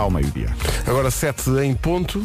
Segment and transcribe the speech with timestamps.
[0.00, 0.48] ao meio-dia.
[0.86, 2.24] Agora 7 em ponto.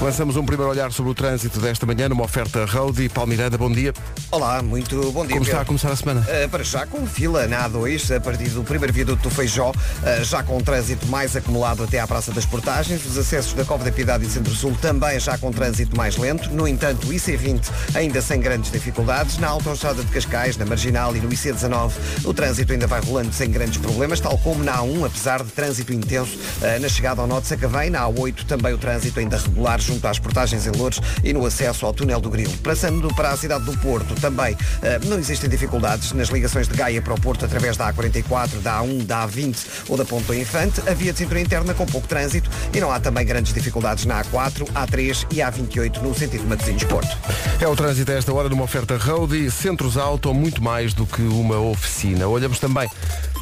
[0.00, 3.56] Lançamos um primeiro olhar sobre o trânsito desta manhã numa oferta Road e Palmeirada.
[3.56, 3.94] Bom dia.
[4.30, 5.32] Olá, muito bom dia.
[5.32, 6.20] Como está a começar a semana?
[6.20, 10.24] Uh, para já com fila na A2, a partir do primeiro viaduto do Feijó, uh,
[10.24, 13.90] já com trânsito mais acumulado até à Praça das Portagens, os acessos da Cova da
[13.90, 18.38] Piedade e Centro-Sul também já com trânsito mais lento, no entanto o IC20 ainda sem
[18.38, 21.92] grandes dificuldades, na Autostrada de Cascais, na Marginal e no IC19
[22.24, 25.94] o trânsito ainda vai rolando sem grandes problemas, tal como na A1, apesar de trânsito
[25.94, 30.06] intenso uh, na chegada ao de Sacavém, na A8 também o trânsito ainda regular junto
[30.06, 32.52] às portagens em Lourdes e no acesso ao túnel do Grilo.
[32.58, 37.00] Passando para a cidade do Porto, também eh, não existem dificuldades nas ligações de Gaia
[37.00, 39.56] para o Porto através da A44, da A1, da A20
[39.88, 40.80] ou da Ponto Infante.
[40.88, 44.22] A via de cintura interna com pouco trânsito e não há também grandes dificuldades na
[44.24, 47.16] A4, A3 e A28 no sentido Matosinhos-Porto.
[47.60, 51.06] É o trânsito a esta hora numa oferta Road e Centros Auto, muito mais do
[51.06, 52.26] que uma oficina.
[52.26, 52.88] Olhamos também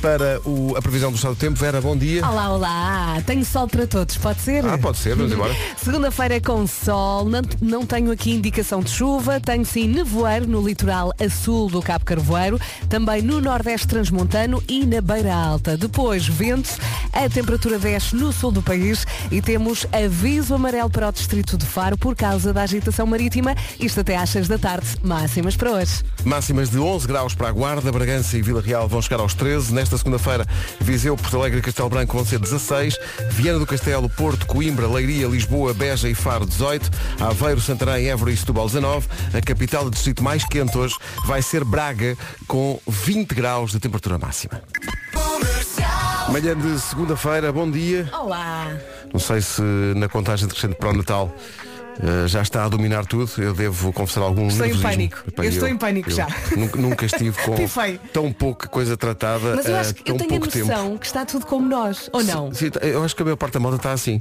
[0.00, 1.58] para o- a previsão do estado do tempo.
[1.58, 2.26] Vera, bom dia.
[2.26, 3.22] Olá, olá.
[3.26, 4.64] Tenho sol para todos, pode ser?
[4.66, 5.54] Ah, pode ser, vamos embora.
[5.82, 11.12] Segunda-feira com sol, não, não tenho aqui indicação de chuva, tenho sim nevoeiro no litoral
[11.20, 15.76] a sul do Cabo Carvoeiro, também no Nordeste Transmontano e na Beira Alta.
[15.76, 16.70] Depois, vento,
[17.12, 21.66] a temperatura desce no sul do país e temos aviso amarelo para o distrito de
[21.66, 26.02] Faro por causa da agitação marítima, isto até às 6 da tarde, máximas para hoje.
[26.24, 29.72] Máximas de 11 graus para a Guarda, Bragança e Vila Real vão chegar aos 13.
[29.74, 30.46] Nesta segunda-feira,
[30.80, 32.96] Viseu, Porto Alegre e Castelo Branco vão ser 16.
[33.30, 36.90] Viana do Castelo, Porto, Coimbra, Leiria, Lisboa, Beja e Faro 18.
[37.20, 39.06] Aveiro, Santarém, Évora e Setúbal 19.
[39.34, 42.16] A capital do distrito mais quente hoje vai ser Braga,
[42.48, 44.62] com 20 graus de temperatura máxima.
[46.30, 48.08] Manhã de segunda-feira, bom dia.
[48.18, 48.74] Olá!
[49.12, 49.60] Não sei se
[49.96, 51.30] na contagem decrescente para o Natal
[52.02, 53.30] eh, já está a dominar tudo.
[53.38, 54.90] Eu devo confessar algum Estou em nervosismo.
[54.90, 55.18] pânico.
[55.28, 56.26] Epá, Eu estou em pânico eu já.
[56.56, 57.54] Nunca, nunca estive com
[58.12, 60.98] tão pouca coisa tratada Mas eu acho que tão eu tenho a noção tempo.
[61.00, 62.52] que está tudo como nós, ou não?
[62.52, 64.20] Sim, eu acho que a maior parte da moda está assim.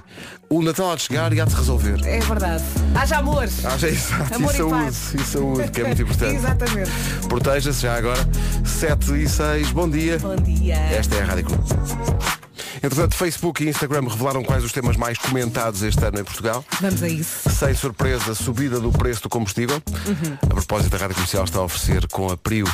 [0.50, 2.00] O Natal há de chegar e há de se resolver.
[2.06, 2.64] É verdade.
[2.96, 3.44] Haja amor!
[3.64, 5.14] Haja exato, Amor e e saúde, paz.
[5.16, 6.36] e saúde, que é muito importante.
[6.36, 6.92] Exatamente.
[7.28, 8.20] Proteja-se já agora.
[8.66, 10.20] 7 e 6, bom dia.
[10.20, 10.76] Bom dia.
[10.76, 12.43] Esta é a Rádio Clube.
[12.82, 16.64] Entretanto, Facebook e Instagram revelaram quais os temas mais comentados este ano em Portugal.
[16.82, 17.50] Vamos a isso.
[17.50, 19.82] Sem surpresa, subida do preço do combustível.
[20.06, 20.38] Uhum.
[20.42, 22.68] A propósito, a Rádio Comercial está a oferecer com a Prio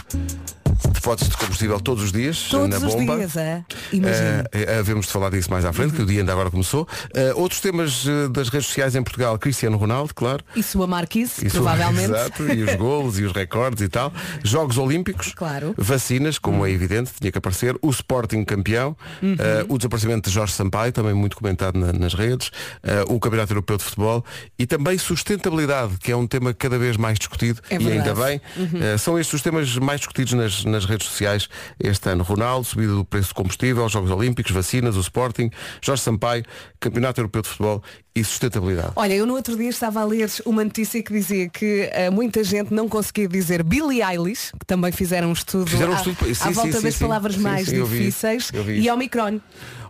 [0.87, 3.17] depósitos de combustível todos os dias Todos na os bomba.
[3.17, 3.63] dias, é?
[3.91, 4.45] Imagina.
[4.51, 6.87] Eh, havemos de falar disso mais à frente, que o dia ainda agora começou.
[7.13, 10.43] Eh, outros temas eh, das redes sociais em Portugal, Cristiano Ronaldo, claro.
[10.55, 12.11] E sua Marquise, Isso- provavelmente.
[12.11, 14.13] Exato, e os golos e os recordes e tal.
[14.43, 15.33] Jogos Olímpicos.
[15.35, 15.73] Claro.
[15.77, 17.75] Vacinas, como é evidente, tinha que aparecer.
[17.81, 18.95] O Sporting campeão.
[19.21, 19.35] Uhum.
[19.39, 22.51] eh, o desaparecimento de Jorge Sampaio, também muito comentado na- nas redes.
[22.83, 24.23] eh, o Campeonato Europeu de Futebol.
[24.57, 27.61] E também sustentabilidade, que é um tema cada vez mais discutido.
[27.69, 28.41] É e ainda bem.
[28.81, 31.49] Eh, são estes os temas mais discutidos nas, nas redes sociais
[31.79, 32.23] este ano.
[32.23, 35.49] Ronaldo, subida do preço do combustível, Jogos Olímpicos, vacinas, o Sporting,
[35.81, 36.45] Jorge Sampaio,
[36.79, 37.83] Campeonato Europeu de Futebol
[38.19, 38.91] e sustentabilidade.
[38.95, 42.43] Olha, eu no outro dia estava a ler uma notícia que dizia que eh, muita
[42.43, 46.17] gente não conseguia dizer Billie Eilish, que também fizeram um estudo, Fizeram um à, estudo,
[46.25, 48.89] sim, à sim, volta sim, das palavras mais sim, eu vi difíceis eu vi e.
[48.89, 49.39] Omicron.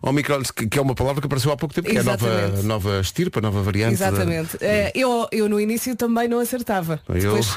[0.01, 2.25] Omicron, que, que é uma palavra que apareceu há pouco tempo, que é a nova,
[2.27, 2.65] Exatamente.
[2.65, 3.97] nova estirpa, nova variante.
[3.97, 4.57] da- Exatamente.
[4.61, 7.01] Eh, eu, eu no início também não acertava.
[7.09, 7.49] Eu- Depois,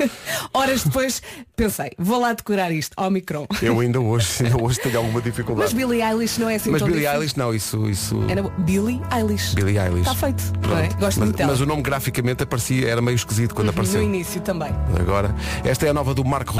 [0.52, 1.22] horas depois
[1.54, 3.46] pensei, vou lá decorar isto, Omicron.
[3.62, 5.74] Eu ainda hoje, ainda hoje tenho alguma Mas dificuldade.
[5.74, 7.20] Billie Eilish não é assim Mas Billie difícil.
[7.20, 7.88] Eilish não, isso.
[7.88, 8.24] isso...
[8.28, 9.54] Era Billie Eilish.
[9.54, 10.08] Billie Eilish.
[10.14, 10.42] Está feito.
[10.76, 10.88] é?
[10.88, 11.50] Gosto mas, muito dela.
[11.52, 14.02] mas o nome graficamente aparecia, era meio esquisito quando No apareceu.
[14.02, 14.70] início também.
[14.98, 16.54] Agora, esta é a nova do Marco.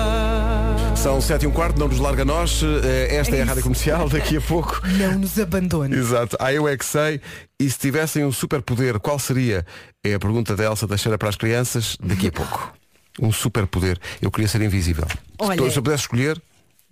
[0.96, 2.62] São sete e um quarto, não nos larga nós.
[2.62, 3.62] Eh, Esta é, É a Rádio.
[3.62, 4.80] Comercial, daqui a pouco.
[4.98, 5.94] Não nos abandone.
[5.96, 6.36] Exato.
[6.40, 7.20] Ah, eu é que sei.
[7.60, 9.64] E se tivessem um superpoder, qual seria?
[10.04, 12.72] É a pergunta da Elsa Teixeira para as crianças, daqui a pouco.
[13.22, 13.96] Um superpoder.
[14.20, 15.06] Eu queria ser invisível.
[15.38, 16.42] Olha, se eu pudesse escolher,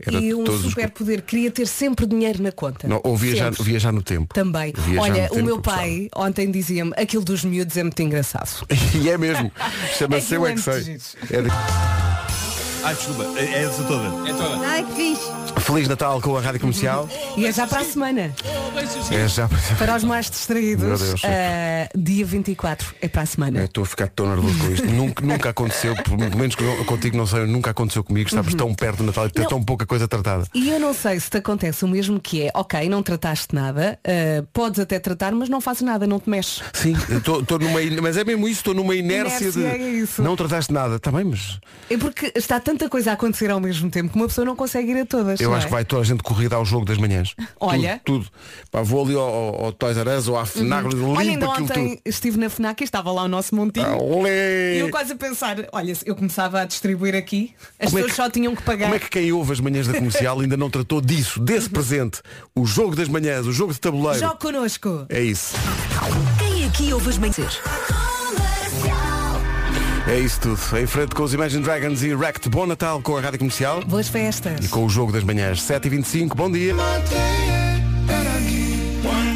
[0.00, 0.70] era E um todos os...
[0.70, 2.88] superpoder, queria ter sempre dinheiro na conta.
[2.88, 3.70] Não, ou viajar, Sempre.
[3.70, 4.34] viajar no tempo.
[4.34, 4.72] Também.
[4.76, 8.66] Viajar Olha, o meu eu pai ontem dizia-me aquilo dos miúdos é muito engraçado.
[9.02, 9.50] E é mesmo.
[9.98, 10.98] Chama-se Aquilo Eu é é que sei.
[11.30, 12.21] É de-
[12.84, 14.28] Ai, desculpa, é é essa toda.
[14.28, 14.66] É toda.
[14.66, 15.32] Ai, que fixe.
[15.60, 17.08] Feliz Natal com a Rádio Comercial.
[17.36, 18.34] E é já para a semana.
[19.12, 19.48] É já.
[19.78, 21.22] Para os mais distraídos, Meu Deus.
[21.24, 23.62] ah, dia 24 é para a semana.
[23.64, 24.86] Estou a ficar tão nervoso com isto.
[24.88, 26.56] nunca, nunca aconteceu, por menos
[26.86, 28.28] contigo não sei, nunca aconteceu comigo.
[28.28, 29.48] Estamos tão perto do Natal e ter Uhum.
[29.48, 30.46] Tão pouca coisa tratada.
[30.54, 33.98] E eu não sei se te acontece o mesmo que é, ok, não trataste nada,
[34.04, 36.62] ah, podes até tratar, mas não fazes nada, não te mexes.
[36.72, 40.22] Sim, estou numa mas é mesmo isso, estou numa inércia, Inércia, de é isso.
[40.22, 41.58] não trataste nada, está bem, mas
[41.90, 44.92] É porque está tanta coisa a acontecer ao mesmo tempo que uma pessoa não consegue
[44.92, 45.40] ir a todas.
[45.40, 45.68] eu Não acho é?
[45.68, 47.34] que vai toda a gente corrida ao jogo das manhãs.
[47.60, 48.00] Olha.
[48.04, 48.24] Tudo.
[48.24, 48.30] tudo.
[48.70, 51.48] Pá, vou ali ao, ao, ao Toys R Us ou à FNAC, limpo Olha, ainda
[51.48, 52.00] ontem tudo.
[52.04, 53.98] estive na FNAC e estava lá o nosso montinho.
[54.02, 54.76] Olé!
[54.76, 58.10] E eu quase a pensar, olha, eu começava a distribuir aqui, as Como é pessoas
[58.10, 58.84] que- só tinham que pagar.
[58.86, 62.20] Como é que quem ouve as manhãs da comercial ainda não tratou disso, desse presente?
[62.54, 64.18] O jogo das manhãs, o jogo de tabuleiro.
[64.18, 65.06] Jogue connosco.
[65.08, 65.54] É isso.
[66.38, 67.60] Quem aqui ouve as manhãs?
[70.08, 70.58] É isso tudo.
[70.78, 72.48] Em frente com os Imagine Dragons e Wrecked.
[72.48, 74.64] Bom Natal com a Rádio Comercial Boas festas.
[74.64, 75.60] e com o jogo das manhãs.
[75.60, 76.74] 7h25, bom dia.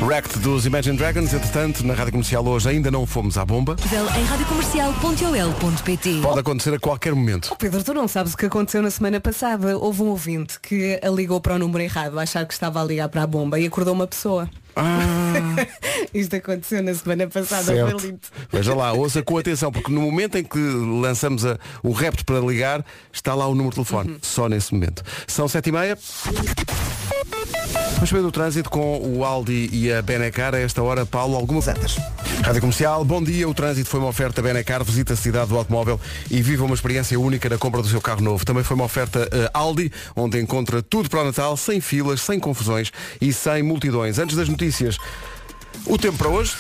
[0.03, 3.77] Wrecked dos Imagine Dragons, entretanto, na Rádio Comercial hoje ainda não fomos à bomba.
[4.19, 7.49] Em radiocomercial.ol.pt Pode acontecer a qualquer momento.
[7.53, 9.79] Oh, Pedro, tu não sabes o que aconteceu na semana passada.
[9.79, 13.09] Houve um ouvinte que ligou para o número errado, a achar que estava a ligar
[13.09, 14.49] para a bomba e acordou uma pessoa.
[14.77, 15.67] Ah,
[16.13, 18.21] Isto aconteceu na semana passada, lindo.
[18.53, 22.39] Veja lá, ouça com atenção, porque no momento em que lançamos a- o repto para
[22.41, 24.11] ligar, está lá o número de telefone.
[24.13, 24.19] Uhum.
[24.23, 25.03] Só nesse momento.
[25.27, 25.99] São sete e meia.
[27.95, 30.55] Vamos ver do trânsito com o Aldi e a Benecar.
[30.55, 31.97] A esta hora, Paulo, alguma Zantas.
[32.45, 33.49] Rádio Comercial, bom dia.
[33.49, 34.85] O trânsito foi uma oferta Benecar.
[34.85, 35.99] Visita a cidade do automóvel
[36.31, 38.45] e viva uma experiência única na compra do seu carro novo.
[38.45, 42.39] Também foi uma oferta eh, Aldi, onde encontra tudo para o Natal, sem filas, sem
[42.39, 44.19] confusões e sem multidões.
[44.19, 44.99] Antes das notícias,
[45.87, 46.55] o tempo para hoje.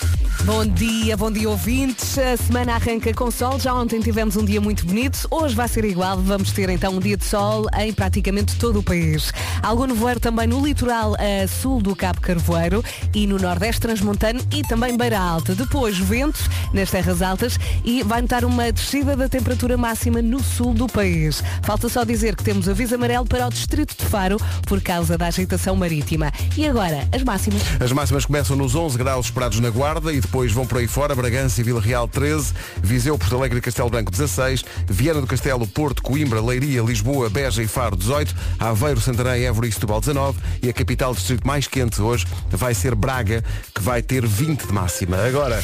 [0.44, 2.16] Bom dia, bom dia ouvintes.
[2.18, 3.58] A semana arranca com sol.
[3.58, 5.26] Já ontem tivemos um dia muito bonito.
[5.30, 6.18] Hoje vai ser igual.
[6.18, 9.32] Vamos ter então um dia de sol em praticamente todo o país.
[9.62, 14.62] Algum nevoeiro também no litoral a sul do Cabo Carvoeiro e no nordeste transmontano e
[14.62, 15.54] também Beira Alta.
[15.54, 20.72] Depois ventos nas terras altas e vai notar uma descida da temperatura máxima no sul
[20.74, 21.42] do país.
[21.62, 24.36] Falta só dizer que temos aviso amarelo para o distrito de Faro
[24.66, 26.30] por causa da agitação marítima.
[26.56, 27.62] E agora, as máximas.
[27.80, 31.14] As máximas começam nos 11 graus esperados na Guarda e depois vão por aí fora.
[31.14, 32.52] Bragança e Vila Real 13,
[32.82, 37.62] Viseu, Porto Alegre e Castelo Branco 16, Viana do Castelo, Porto, Coimbra, Leiria, Lisboa, Beja
[37.62, 41.66] e Faro 18, Aveiro, Santarém, Évora e Setúbal 19 e a capital do distrito mais
[41.66, 45.16] quente hoje vai ser Braga, que vai ter 20 de máxima.
[45.18, 45.62] Agora,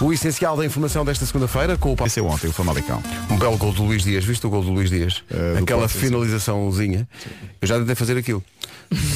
[0.00, 2.08] o essencial da informação desta segunda-feira com o Paulo.
[2.08, 3.02] Esse é ontem, o Famalicão.
[3.30, 5.22] Um belo gol do Luís Dias, viste o gol do Luís Dias?
[5.28, 7.08] Do Aquela finalizaçãozinha.
[7.60, 8.42] Eu já tentei fazer aquilo.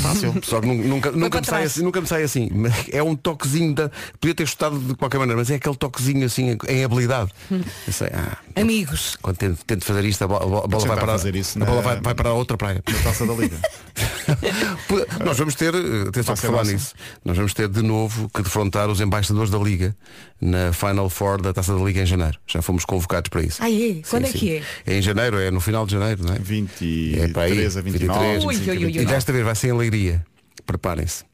[0.03, 0.35] Fácil.
[0.43, 1.73] Só que nu- nunca, nunca, me sai trás.
[1.73, 2.49] assim, nunca me sai assim.
[2.53, 3.91] Mas É um toquezinho da.
[4.21, 7.31] Podia ter chutado de qualquer maneira, mas é aquele toquezinho assim em habilidade.
[7.51, 11.07] Eu sei, ah, Amigos, quando tento, tento fazer isto, a bola, a bola vai para
[11.13, 12.83] fazer isso a bola na- vai, vai para outra praia.
[12.91, 13.57] Na taça da Liga.
[15.25, 16.95] Nós vamos ter, eh, atenção por falar nisso,
[17.25, 19.95] nós vamos ter de novo que defrontar os embaixadores da Liga
[20.41, 22.39] na Final Four da Taça da Liga em janeiro.
[22.47, 23.63] Já fomos convocados para isso.
[23.63, 24.03] Ah, é?
[24.09, 24.63] Quando é que é?
[24.87, 26.39] É em janeiro, é no final de janeiro, não é?
[26.39, 27.83] 23 É para aí, a 29.
[27.91, 28.45] 23.
[28.45, 28.83] Ui, 25 a ui, ui.
[28.83, 29.15] E 29.
[29.15, 30.25] desta vez vai ser em Leiria.
[30.67, 31.30] Preparem-se.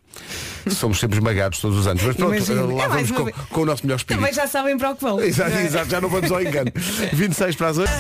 [0.71, 2.03] Somos sempre esmagados todos os anos.
[2.03, 2.75] Mas pronto, Imagino.
[2.77, 3.37] lá É mais vamos uma com, vez.
[3.51, 4.21] com o nosso melhor espírito.
[4.21, 5.21] Também já sabem para o que vão.
[5.21, 5.65] Exato, é?
[5.65, 6.73] exato, já não vamos ao engano.
[7.13, 7.91] 26 para as 8.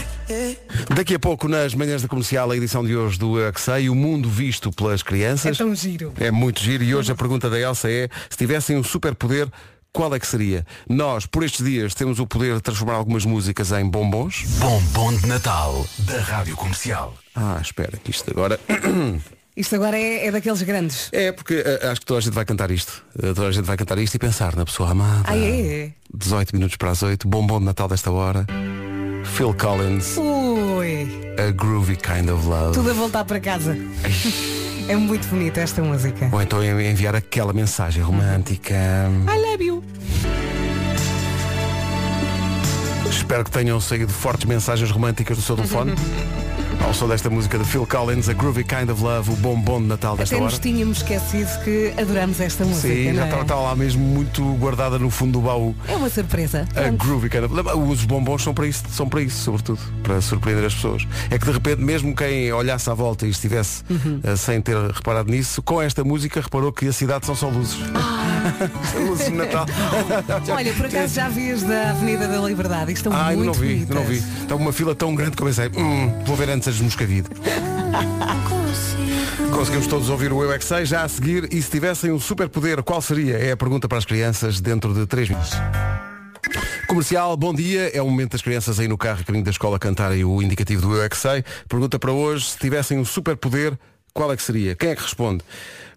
[0.94, 4.28] Daqui a pouco, nas manhãs da comercial, a edição de hoje do Axei, o mundo
[4.28, 5.56] visto pelas É crianças.
[5.58, 6.12] tão giro.
[6.18, 9.48] É muito giro e hoje a pergunta da Elsa é se tivessem um superpoder,
[9.92, 10.66] qual é que seria?
[10.88, 14.42] Nós, por estes dias, temos o poder de transformar algumas músicas em bombons.
[14.58, 17.14] Bombom de Natal da Rádio Comercial.
[17.34, 18.58] Ah, espera, que isto agora.
[19.56, 21.08] Isto agora é, é daqueles grandes.
[21.12, 23.02] É, porque eh, acho que toda a gente vai cantar isto.
[23.18, 25.22] Eh, toda a gente vai cantar isto e pensar na pessoa amada.
[25.24, 25.92] Ah, é?
[26.12, 28.46] 18 minutos para as 8, bombom de Natal desta hora.
[29.24, 31.08] Phil Collins, Ui,
[31.38, 32.74] A Groovy Kind of Love.
[32.74, 33.76] tudo a voltar para casa.
[34.88, 36.28] é muito bonita esta música.
[36.30, 38.74] Ou então enviar aquela mensagem romântica.
[38.74, 39.84] I love you.
[43.08, 45.94] Espero que tenham saído fortes mensagens românticas do seu telefone.
[46.86, 49.88] Ao som desta música de Phil Collins, A Groovy Kind of Love, o bombom de
[49.88, 50.52] Natal desta Até hora.
[50.52, 52.86] nos tínhamos esquecido que adoramos esta música.
[52.94, 53.24] Sim, já é?
[53.24, 55.74] estava estava lá mesmo muito guardada no fundo do baú.
[55.88, 56.64] É uma surpresa.
[56.76, 57.04] A Pronto.
[57.04, 57.70] groovy kind of love.
[57.92, 61.04] Os bombons são para isso, são para isso, sobretudo, para surpreender as pessoas.
[61.28, 64.20] É que de repente, mesmo quem olhasse à volta e estivesse Uhum.
[64.22, 67.78] eh, sem ter reparado nisso, com esta música reparou que a cidade são só luzes.
[69.06, 69.66] Luzes de Natal.
[70.50, 72.92] Olha, por acaso já vi as da Avenida da Liberdade.
[72.92, 74.20] Estão Ah, muito não vi, ainda não vi.
[74.20, 74.42] bonitas.
[74.42, 77.28] Está uma fila tão grande que eu pensei, hum, vou ver antes as de Moscavide.
[79.52, 82.18] Conseguimos todos ouvir o Eu é que Sei, já a seguir, e se tivessem um
[82.20, 83.36] superpoder, qual seria?
[83.38, 85.52] É a pergunta para as crianças dentro de 3 minutos.
[86.88, 87.90] Comercial, bom dia.
[87.96, 90.94] É o momento das crianças aí no carro, caminho da escola, cantarem o indicativo do
[90.96, 91.44] Eu é que Sei.
[91.68, 93.78] Pergunta para hoje, se tivessem um superpoder,
[94.16, 94.74] qual é que seria?
[94.74, 95.42] Quem é que responde?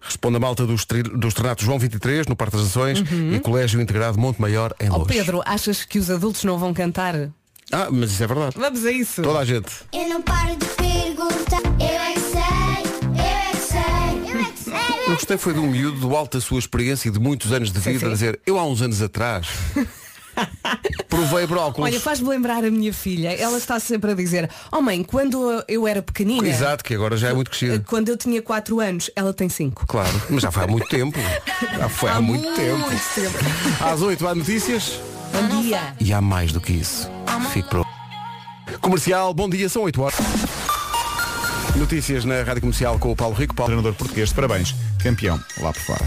[0.00, 3.02] Responde a malta do, estri- do Estrenato João 23, no Parque das Nações,
[3.34, 5.16] e Colégio Integrado Monte Maior, em Ó Lourdes.
[5.16, 5.24] Uhum.
[5.24, 7.30] Pedro, achas que os adultos não vão cantar?
[7.72, 8.56] Ah, mas isso é verdade.
[8.58, 9.22] Vamos a isso.
[9.22, 9.70] Toda a gente.
[9.92, 11.60] Eu não paro de perguntar.
[11.78, 15.04] Eu é que sei, eu é que sei, eu é que sei.
[15.06, 17.70] Eu gostei foi de um miúdo do alto da sua experiência e de muitos anos
[17.72, 18.06] de vida sim.
[18.06, 19.46] a dizer, eu há uns anos atrás.
[21.08, 21.92] Provei brócolis.
[21.92, 23.30] Olha, faz-me lembrar a minha filha.
[23.32, 27.28] Ela está sempre a dizer, oh mãe, quando eu era pequenina, Exato, que agora já
[27.28, 27.84] é muito crescida.
[27.86, 29.86] quando eu tinha 4 anos, ela tem 5.
[29.86, 31.18] Claro, mas já foi há muito tempo.
[31.78, 32.84] Já foi há, muito, tempo.
[33.14, 33.38] tempo.
[33.84, 35.00] Às 8 há notícias
[35.32, 35.94] Bom dia.
[36.00, 37.10] e há mais do que isso.
[37.52, 37.86] Fique para o-
[38.80, 40.16] Comercial, bom dia, são 8 horas.
[41.76, 43.54] Notícias na Rádio Comercial com o Paulo Rico.
[43.54, 43.68] Paulo...
[43.72, 44.74] Treinador português, parabéns.
[45.02, 46.04] Campeão, lá por fora.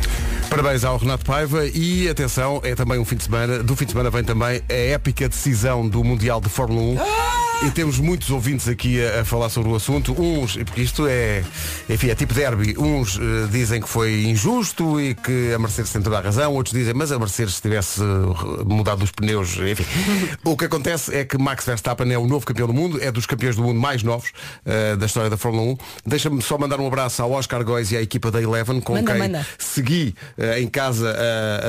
[0.50, 3.64] Parabéns ao Renato Paiva e atenção, é também um fim de semana.
[3.64, 7.53] Do fim de semana vem também a épica decisão do Mundial de Fórmula 1.
[7.66, 10.14] E temos muitos ouvintes aqui a, a falar sobre o assunto.
[10.22, 11.44] Uns, porque isto é,
[11.90, 12.76] enfim, é tipo derby.
[12.78, 16.54] Uns eh, dizem que foi injusto e que a Mercedes tem toda a razão.
[16.54, 19.86] Outros dizem, mas a Mercedes tivesse eh, mudado os pneus, enfim.
[20.44, 23.26] o que acontece é que Max Verstappen é o novo campeão do mundo, é dos
[23.26, 24.32] campeões do mundo mais novos
[24.66, 25.78] eh, da história da Fórmula 1.
[26.06, 29.10] Deixa-me só mandar um abraço ao Oscar Góis e à equipa da Eleven, com Manda,
[29.14, 29.48] quem manda.
[29.58, 31.16] segui eh, em casa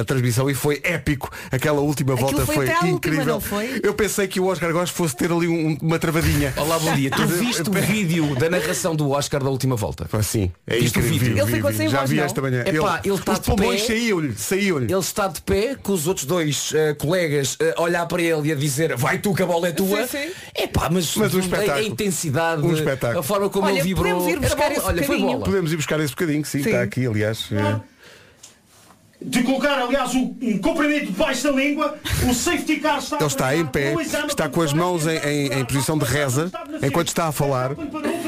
[0.00, 1.30] a, transmissão e foi épico.
[1.52, 3.26] Aquela última Aquilo volta foi foi, última, incrível.
[3.34, 3.80] não foi?
[3.80, 6.50] Eu pensei que o Oscar Góes fosse ter ali um- uma travadinha.
[6.56, 7.10] Olá, bom dia.
[7.10, 10.08] Tu viste o vídeo da narração do Oscar da última volta?
[10.16, 11.18] Assim, é Viste o incrível.
[11.18, 11.34] vídeo?
[11.34, 12.24] Vi, Ele ficou sem Já voz, vi não?
[12.24, 12.64] esta manhã.
[12.66, 13.86] Epá, ele está os de pulmões pé.
[13.88, 14.84] saíam-lhe, saíam-lhe.
[14.86, 18.52] Ele está de pé com os outros dois eh, colegas a olhar para ele e
[18.52, 20.06] a dizer vai tu que a bola é tua.
[20.06, 20.32] Sim, sim.
[20.62, 21.86] Epá, mas, Mas um a- a, espetáculo.
[21.86, 23.20] intensidade, Um espetáculo.
[23.20, 24.20] a forma como Olha, ele vibrou.
[24.20, 25.26] podemos ir buscar Olha, foi bocadinho.
[25.32, 25.44] bola.
[25.44, 26.70] Podemos ir buscar esse bocadinho, sim, Sim.
[26.70, 27.46] está aqui, aliás.
[27.52, 27.80] eh,
[29.24, 31.96] de colocar, aliás, um, um comprimento debaixo da língua,
[32.28, 33.94] o safety car está Ele está em pé,
[34.28, 36.50] está com as mãos em, em- em posição de reza,
[36.82, 37.72] enquanto está a falar,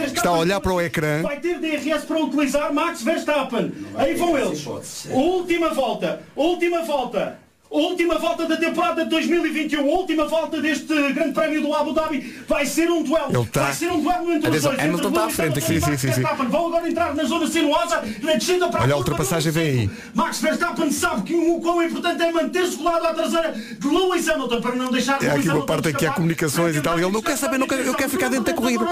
[0.06, 1.22] está a olhar para o ecrã.
[1.22, 3.72] Vai ter DRS para utilizar Max Verstappen.
[3.96, 4.66] Aí vão eles.
[5.10, 7.38] Última volta, última volta.
[7.76, 12.64] Última volta da temporada de 2021, última volta deste Grande Prémio do Abu Dhabi, vai
[12.64, 13.26] ser um duelo.
[13.30, 14.78] Ele está- Vai ser um duelo entre os dois.
[14.80, 15.66] Hamilton está à frente aqui.
[15.66, 16.23] Sim, sim, sim, sim.
[16.49, 19.90] Vão agora entrar na zona sinuosa, na descida para Olha a ultrapassagem, vem aí.
[20.14, 24.61] Max Verstappen sabe que o quão importante é manter-se colado à traseira de Lewis Hamilton
[24.62, 27.21] para não deixar É aqui uma Hamilton parte que há comunicações e tal, ele não
[27.21, 28.87] quer saber, não quer- eu quero ficar dentro da corrida.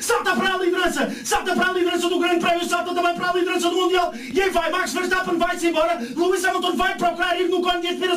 [0.00, 3.32] Salta para a liderança, salta para a liderança do Grande Prémio, salta também para a
[3.34, 4.12] liderança do Mundial.
[4.34, 6.00] E aí vai, Max Verstappen vai-se embora.
[6.16, 8.15] Lewis Hamilton vai procurar ir no cone de aspiração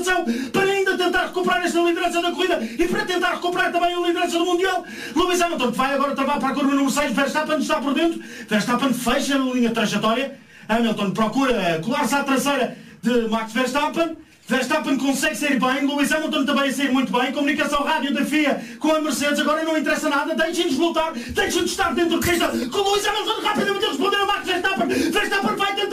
[0.51, 4.37] para ainda tentar recuperar esta liderança da corrida e para tentar recuperar também a liderança
[4.37, 4.83] do Mundial.
[5.15, 7.13] Lewis Hamilton vai agora travar para a curva número 6.
[7.13, 8.21] Verstappen está por dentro.
[8.47, 10.39] Verstappen fecha a linha trajetória.
[10.67, 14.17] Hamilton procura colar-se à traseira de Max Verstappen.
[14.49, 18.59] Verstappen consegue sair bem, Lewis Hamilton também a sair muito bem, comunicação rádio da FIA
[18.79, 22.77] com a Mercedes, agora não interessa nada, deixem-nos lutar, deixem-nos estar dentro de pista, com
[22.81, 25.88] Lewis Hamilton rapidamente a responder a Max Verstappen, Verstappen vai tentar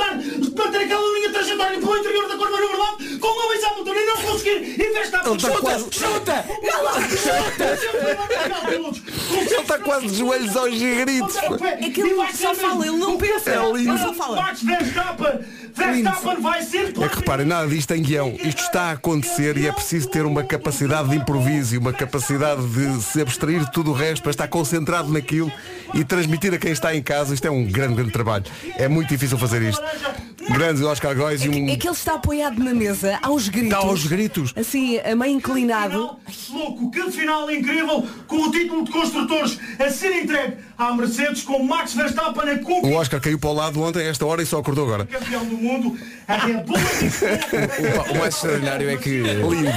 [1.77, 5.33] trajetória pelo interior da curva número 9, com Lewis Hamilton e não conseguir, e Verstappen
[5.33, 6.45] Ele está chuta, quase- chuta,
[9.37, 11.37] Ele está quase de joelhos aos gritos.
[11.37, 13.51] É que ele só fala, ele não pensa.
[13.51, 13.99] É lindo.
[13.99, 14.37] Só fala.
[14.43, 15.41] Max Verstappen,
[15.75, 18.35] Verstappen vai ser É que reparem, nada disto tem guião.
[18.43, 22.67] Isto está a acontecer e é preciso ter uma capacidade de improviso e uma capacidade
[22.69, 25.51] de se abstrair de tudo o resto para estar concentrado naquilo
[25.95, 27.35] e transmitir a quem está em casa.
[27.35, 28.45] Isto é um grande, grande trabalho.
[28.77, 29.83] É muito difícil fazer isto.
[30.51, 31.69] Grandes Oscar Góis e um.
[31.69, 33.73] É que ele está apoiado na mesa, aos gritos.
[33.73, 34.53] Está aos gritos.
[34.57, 36.17] Assim, a meio inclinado.
[36.51, 41.63] Louco, que final incrível com o título de construtores a ser entregue à Mercedes com
[41.63, 44.47] Max Verstappen a O conquistar Oscar caiu para o lado ontem, a esta hora, e
[44.47, 45.07] só acordou agora.
[45.07, 45.99] campeão do mundo.
[46.29, 49.23] A Red Bull O, o mais extraordinário é que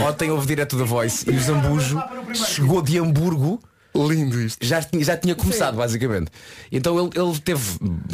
[0.08, 2.02] ontem houve direto da Voice e o Zambujo
[2.34, 3.60] chegou de Hamburgo
[4.08, 4.66] Lindo isto.
[4.66, 6.32] já tinha, já tinha começado basicamente
[6.72, 7.62] então ele, ele teve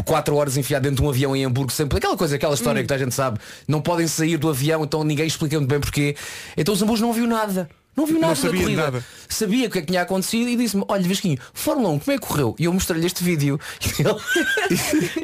[0.05, 2.87] 4 horas enfiado dentro de um avião em Hamburgo sempre aquela coisa aquela história que
[2.87, 6.15] toda a gente sabe não podem sair do avião então ninguém explica muito bem porquê
[6.57, 8.81] então o Zambujo não viu nada não viu nada Não sabia da corrida.
[8.83, 9.05] nada.
[9.29, 12.19] Sabia o que é que tinha acontecido e disse-me, olha Vasquinho, Fórmula 1, como é
[12.19, 12.53] que correu?
[12.59, 13.57] E eu mostrei-lhe este vídeo.
[13.97, 14.19] Ele-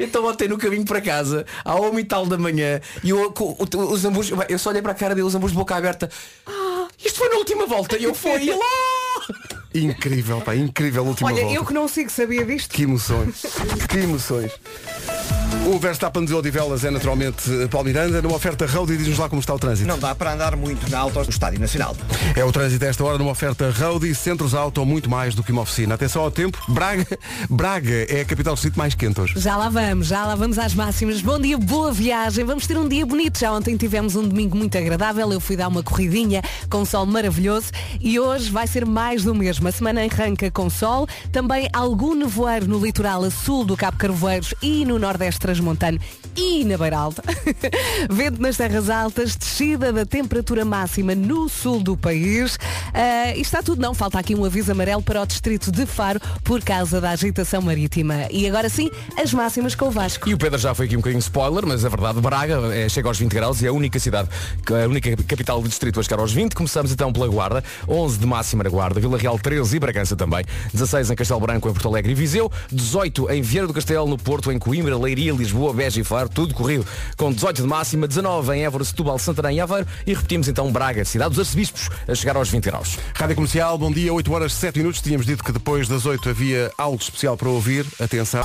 [0.02, 3.44] então ontem no caminho para casa, à uma e tal da manhã, e eu, com
[3.44, 5.76] o, o, o Zambujo, eu só olhei para a cara dele, o Zambujo de boca
[5.76, 6.08] aberta.
[6.46, 7.98] Ah, isto foi na última volta.
[7.98, 8.56] E eu fui, e "Ah!"
[9.74, 11.56] Incrível, pá, incrível última Olha, volta.
[11.56, 12.74] eu que não sigo sabia disto.
[12.74, 13.42] Que emoções.
[13.88, 14.52] que emoções.
[15.64, 18.20] O Verstappen de Odivelas é naturalmente eh, Paulo Miranda.
[18.20, 19.86] Numa oferta road e diz-nos lá como está o trânsito.
[19.86, 21.96] Não dá para andar muito na alta do Estádio Nacional.
[22.34, 25.42] É o trânsito a esta hora numa oferta road e centros auto muito mais do
[25.42, 25.94] que uma oficina.
[25.94, 26.58] Atenção ao tempo.
[26.68, 27.06] Braga,
[27.48, 29.34] Braga é a capital do sítio mais quente hoje.
[29.36, 31.22] Já lá vamos, já lá vamos às máximas.
[31.22, 32.44] Bom dia, boa viagem.
[32.44, 33.38] Vamos ter um dia bonito.
[33.38, 35.32] Já ontem tivemos um domingo muito agradável.
[35.32, 39.32] Eu fui dar uma corridinha com um sol maravilhoso e hoje vai ser mais do
[39.32, 39.68] mesmo.
[39.68, 44.52] A semana arranca com sol, também algum nevoeiro no litoral a sul do Cabo Carvoeiros
[44.60, 45.98] e no nordeste Transmontano
[46.34, 47.22] e na Beira Alta.
[48.10, 52.58] Vento nas terras altas, descida da temperatura máxima no sul do país.
[53.36, 56.62] E está tudo não, falta aqui um aviso amarelo para o distrito de Faro por
[56.62, 58.26] causa da agitação marítima.
[58.30, 60.28] E agora sim, as máximas com o Vasco.
[60.28, 63.08] E o Pedro já foi aqui um bocadinho spoiler, mas a verdade, Braga é, chega
[63.08, 64.28] aos 20 graus e é a única cidade,
[64.68, 66.54] a única capital do distrito a chegar aos 20.
[66.54, 70.44] Começamos então pela Guarda, 11 de máxima na Guarda, Vila Real 13 e Bragança também,
[70.72, 74.16] 16 em Castelo Branco, em Porto Alegre e Viseu, 18 em Vieira do Castelo, no
[74.16, 78.54] Porto, em Coimbra, Leiria, Lisboa, Beja e Faro, tudo corrido com 18 de máxima, 19
[78.54, 82.36] em Évora, Setúbal, Santarém e Aveiro e repetimos então Braga, cidade dos arcebispos, a chegar
[82.36, 82.98] aos 20 graus.
[83.14, 85.00] Rádio Comercial, bom dia, 8 horas 7 minutos.
[85.00, 87.86] Tínhamos dito que depois das 8 havia algo especial para ouvir.
[88.00, 88.42] Atenção.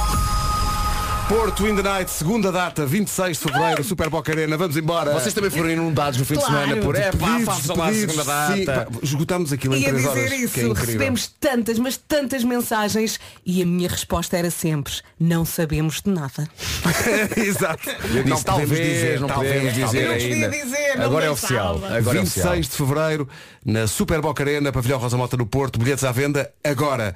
[1.28, 4.56] Porto in the Night, segunda data, 26 de fevereiro, Super Boca Arena.
[4.56, 5.12] Vamos embora.
[5.12, 6.54] Vocês também foram inundados no fim Claro.
[6.54, 8.88] de semana por é pá, Pedidos, façam lá a pedidos, segunda sim, data.
[8.92, 10.32] pá, esgotámos aquilo em Ia 3 dizer horas.
[10.32, 10.74] isso, que é incrível.
[10.86, 16.48] recebemos tantas, mas tantas mensagens e a minha resposta era sempre, não sabemos de nada.
[17.36, 17.90] Exato.
[18.14, 20.24] Eu disse, talvez, não podemos dizer talvez.
[20.24, 20.48] ainda.
[20.48, 21.76] Não podia dizer, não Agora é oficial.
[21.76, 22.60] Agora é 26 oficial.
[22.62, 23.30] de fevereiro,
[23.66, 27.14] na Super Boca Arena, Pavilhão Rosa Mota no Porto, bilhetes à venda agora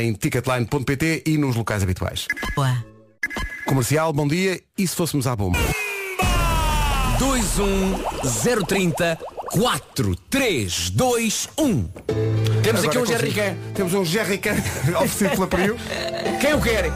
[0.00, 2.26] em ticketline.pt e nos locais habituais.
[2.56, 2.91] Boa.
[3.66, 4.60] Comercial, bom dia.
[4.76, 5.58] E se fôssemos à bomba?
[7.18, 9.18] 21 030
[9.52, 11.88] 4 3 2 1
[12.62, 13.72] Temos aqui Agora um Jerry consigo.
[13.74, 14.54] Temos um Jerrycan
[15.02, 15.76] oferecido pela Prio.
[16.40, 16.90] Quem o quer?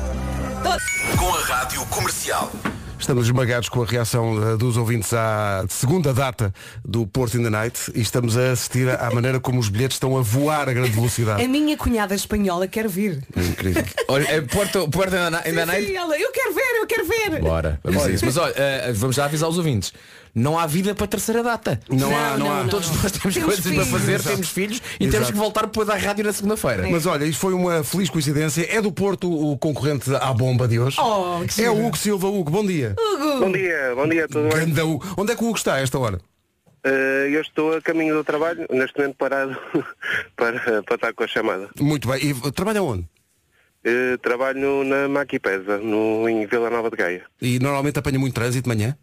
[1.18, 2.50] Com a Rádio Comercial.
[2.98, 6.52] Estamos esmagados com a reação eh, dos ouvintes à segunda data
[6.84, 10.16] do Porto in the Night e estamos a assistir à maneira como os bilhetes estão
[10.16, 11.44] a voar a grande velocidade.
[11.44, 13.22] A minha cunhada espanhola quer vir.
[13.36, 13.84] É incrível.
[14.08, 17.40] Olha, é Porto, Porto ainda ainda Sim, ela, eu quero ver, eu quero ver.
[17.40, 18.24] Bora, vamos a isso.
[18.24, 19.92] Mas olha, eh, vamos já avisar os ouvintes.
[20.38, 21.80] Não há vida para a terceira data.
[21.88, 22.64] Não, há, não, há.
[22.68, 23.88] Todos nós temos, Temos coisas para filhos.
[23.88, 24.28] fazer, Exato.
[24.28, 25.10] temos filhos e Exato.
[25.12, 26.86] temos que voltar depois da rádio na segunda-feira.
[26.90, 28.66] Mas olha, isto foi uma feliz coincidência.
[28.70, 30.98] É do Porto o concorrente à bomba de hoje.
[31.00, 31.86] Oh, é o.
[31.86, 32.28] Hugo Silva.
[32.28, 32.94] Hugo, bom dia.
[33.40, 34.26] Bom dia, bom dia?
[34.28, 35.14] Ganda Hugo.
[35.16, 36.20] Onde é que o Hugo está a esta hora?
[36.84, 39.56] Eh, eu estou a caminho do trabalho, neste momento parado
[40.36, 41.70] para, para estar com a chamada.
[41.80, 42.20] Muito bem.
[42.22, 43.08] E trabalha onde?
[43.84, 47.22] Eh, trabalho na Maquipesa, no, em Vila Nova de Gaia.
[47.40, 48.96] E normalmente apanha muito trânsito de manhã?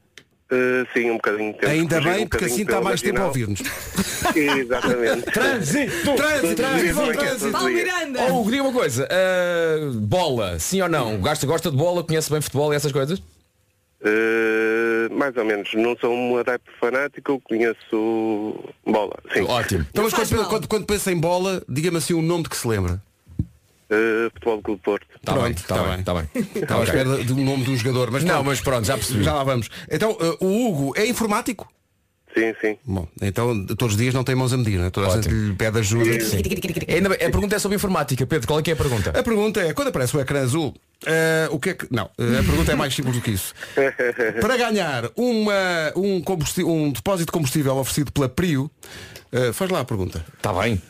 [0.54, 1.54] Eh, sim, um bocadinho.
[1.54, 3.60] Temos Ainda bem, um porque assim está mais tempo a ouvir-nos.
[4.36, 5.24] Exatamente.
[5.32, 6.16] Trânsito!
[6.16, 7.52] Trânsito, o trânsito.
[7.52, 7.70] Paulo.
[7.70, 8.20] Miranda.
[8.30, 9.08] Oh, Hugo, diga uma coisa.
[9.10, 11.18] eh, bola, sim ou não?
[11.18, 13.22] Gosta, gosta de bola, conhece bem futebol e essas coisas?
[14.06, 18.54] Eh, mais ou menos, não sou um adepto fanático, conheço
[18.86, 19.42] bola, sim.
[19.44, 19.86] Ótimo.
[19.90, 22.68] Então, mas quando, quando, quando pensa em bola, diga-me assim um nome de que se
[22.68, 23.02] lembra.
[23.94, 25.06] Eh, futebol Clube Porto.
[25.16, 26.28] Está bem, está tá bem, está bem.
[26.56, 28.10] Estava à espera de um nome de um jogador.
[28.12, 28.46] Mas Não, pronto.
[28.48, 29.24] mas pronto, já percebi.
[29.24, 29.70] Já lá vamos.
[29.92, 31.72] Então, eh, o Hugo é informático?
[32.36, 32.78] Sim, sim.
[32.84, 34.90] Bom, então todos os dias não tem mãos a medir, né?
[34.90, 36.10] Toda a gente lhe pede ajuda.
[36.92, 38.26] Ainda bem, a pergunta é sobre informática.
[38.26, 39.12] Pedro, qual é que é a pergunta?
[39.12, 40.74] A pergunta é, quando aparece o ecrã azul,
[41.06, 41.86] eh, o que é que.
[41.92, 43.54] Não, a pergunta é mais simples do que isso.
[44.42, 45.54] Para ganhar uma,
[45.96, 48.68] um, combusti- um depósito de combustível oferecido pela Prio,
[49.32, 50.26] eh, faz lá a pergunta.
[50.36, 50.82] Está bem.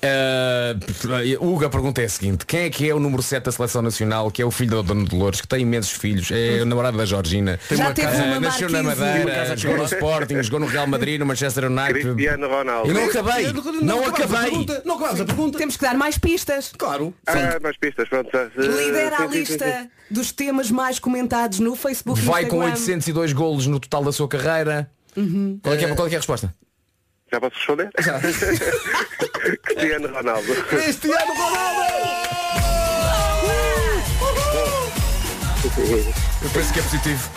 [0.00, 3.50] Uh, Hugo, a pergunta é a seguinte Quem é que é o número 7 da
[3.50, 6.66] Seleção Nacional Que é o filho da Dona Dolores Que tem imensos filhos É o
[6.66, 8.82] namorado da Georgina Já uma teve casa- uma Nasceu na.
[8.84, 12.88] Madeira Jogou no Sporting Jogou no Real Madrid No Manchester United Cristiano Ronaldo.
[12.88, 15.58] E não acabei Não acabei pergunta, Não acabamos a pergunta.
[15.58, 16.72] Temos que dar mais pistas.
[16.78, 17.12] Claro.
[17.26, 18.30] Ah, mais pistas, pronto.
[18.32, 18.42] já.
[18.44, 19.88] Eh, Lidera a sim, sim, sim, lista sim.
[20.14, 22.72] dos temas mais comentados no Facebook Vai com Instagram.
[22.94, 24.88] 802 golos no total da sua carreira
[25.62, 26.54] qual, é que é, qual é que é a resposta?
[27.30, 27.90] Já posso responder?
[29.62, 30.54] Cristiano Ronaldo.
[30.64, 31.88] Cristiano Ronaldo!
[36.42, 37.30] Eu penso que é positivo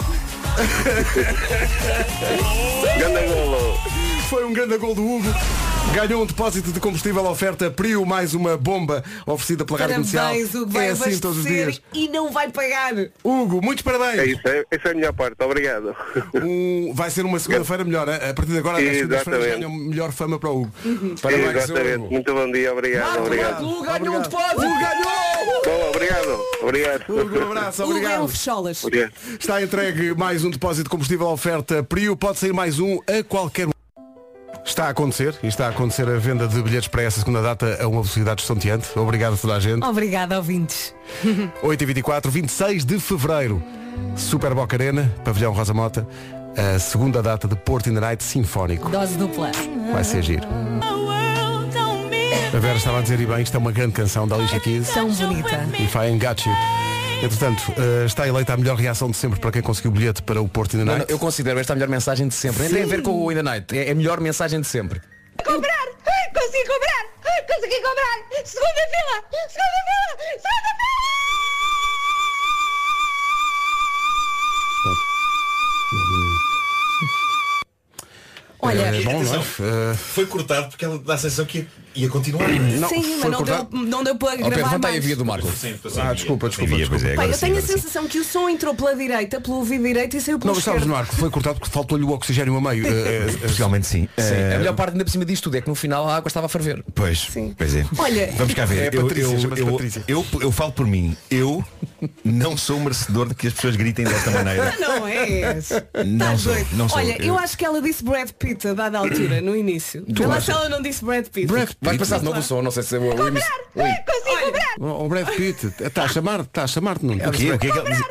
[2.99, 3.77] Ganda golo.
[4.29, 5.33] Foi um grande gol do Hugo.
[5.93, 10.33] Ganhou um depósito de combustível oferta Prio, mais uma bomba oferecida pela Rádio Comercial.
[10.61, 10.65] Hugo.
[10.71, 11.81] Vai É assim todos os dias.
[11.93, 12.93] e não vai pagar.
[13.21, 14.37] Hugo, muitos É parabéns.
[14.37, 15.35] isso, é, essa é a melhor parte.
[15.43, 15.93] Obrigado.
[16.33, 18.07] Um- vai ser uma segunda-feira melhor.
[18.09, 20.71] A a partir de agora, as segundas-feiras ganham melhor fama para o Hugo.
[21.21, 21.95] Parabéns Exatamente.
[21.97, 22.71] Hugo Muito bom dia.
[22.71, 23.19] Obrigado.
[23.19, 23.65] Obrigado.
[23.65, 24.23] Hugo ganhou um Obrigado.
[24.29, 25.61] depósito Hugo ganhou!
[25.65, 26.39] Bom, obrigado.
[26.61, 27.01] Obrigado.
[27.09, 28.27] Hugo, um abraço, Hugo é um obrigado.
[28.29, 28.83] fecholas.
[28.85, 29.11] Obrigado.
[29.39, 32.15] Está entregue mais um depósito de combustível à oferta Prio.
[32.15, 33.80] Pode sair mais um a qualquer momento.
[34.63, 37.77] Está a acontecer, e está a acontecer a venda de bilhetes para essa segunda data
[37.81, 38.87] a uma velocidade estonteante.
[38.97, 39.83] Obrigado a toda a gente.
[39.83, 40.93] Obrigada, ouvintes.
[41.63, 43.61] 8h24, 26 de Fevereiro.
[44.15, 46.07] Super Boca Arena, Pavilhão Rosa Mota.
[46.55, 48.89] A segunda data de Porto in the Night Sinfónico.
[48.89, 49.51] Dose dupla.
[49.91, 50.47] Vai ser giro.
[52.53, 54.89] A Vera estava a dizer, e bem, isto é uma grande canção da Alicia Keys.
[54.89, 55.65] Tão bonita.
[55.79, 56.53] I Ain't Got You.
[57.23, 60.23] Entretanto, uh, eh, está eleita a melhor reação de sempre para quem conseguiu o bilhete
[60.23, 61.05] para o Porto in Night.
[61.07, 62.63] Eu considero esta a melhor mensagem de sempre.
[62.63, 63.77] Nem tem a ver com o in Night.
[63.77, 64.99] É a melhor mensagem de sempre.
[65.45, 65.87] Comprar!
[66.33, 67.05] Consegui comprar!
[67.47, 68.17] Consegui comprar!
[68.43, 69.23] Segunda fila!
[69.31, 70.17] Segunda fila!
[70.29, 70.91] Segunda fila!
[78.61, 79.91] É Olha, é, bom, é?
[79.91, 82.47] Eh, foi cortado porque ela dá a sensação que ia, continuar.
[82.49, 83.69] não, Sim, foi mas não cortado.
[83.71, 85.05] deu, não deu para Pedro, gravar conta aí a mais.
[85.05, 85.47] via do Marco.
[85.51, 87.05] Sim, Ah, via, desculpa, desculpa, via, é, desculpa.
[87.05, 87.67] Pá, agora eu sim, tenho a sim.
[87.67, 90.63] sensação que o som entrou pela direita, pelo ouvido direito e saiu pelo Não, mas
[90.63, 90.95] sabes, esquerdo.
[90.95, 92.85] Marco, foi cortado porque faltou-lhe o oxigênio a meio.
[92.87, 94.07] Eh, eh, Possivelmente sim.
[94.17, 96.15] Sim, Eh, a melhor parte ainda por cima disto tudo é que no final a
[96.15, 96.83] água estava a ferver.
[96.95, 97.53] Pois, Sim.
[97.57, 97.85] pois é.
[97.97, 98.93] Olha, Vamos cá ver.
[98.93, 100.03] É eu, Patrícia, eu, chama-se eu, Patrícia.
[100.07, 101.15] eu, eu falo por mim.
[101.29, 101.63] Eu
[102.23, 104.73] não sou merecedor de que as pessoas gritem desta maneira.
[104.79, 105.69] Não és.
[106.05, 106.97] Não Estás sou, não sou.
[106.97, 110.05] Olha, eu acho que ela disse Brad Pitt a dada altura, no início.
[110.27, 111.47] Lá se ela não disse Brad Pitt.
[111.83, 113.49] Vais passar de novo o som, não sei se é o o início.
[113.75, 113.89] Ui.
[114.79, 117.51] O Brad Pitt, está a chamar-te, está a chamar-te, não O quê?
[117.51, 118.03] O quê que ele-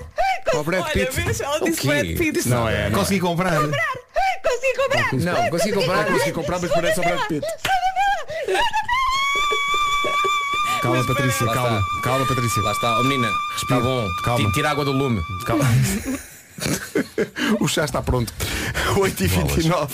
[0.55, 1.13] O Brad Olha, Pitt.
[1.21, 1.41] vês?
[1.41, 1.87] Ela O disse?
[1.87, 2.49] Brad Pitt.
[2.49, 3.61] Não é, não Consegui comprar.
[3.61, 3.71] Não,
[5.51, 6.01] consegui comprar.
[6.07, 6.11] é.
[6.11, 7.47] Consegui comprar, mas parece o Brad Pitt.
[10.83, 11.83] Calma, Patrícia, calma.
[12.03, 12.63] Calma, Patrícia.
[12.63, 14.09] Lá está, oh menina, está bom.
[14.25, 14.47] Calma.
[14.49, 15.23] Ti- Tira água do lume.
[15.47, 15.65] Calma.
[17.61, 18.33] o chá está pronto.
[18.95, 19.91] 8h29.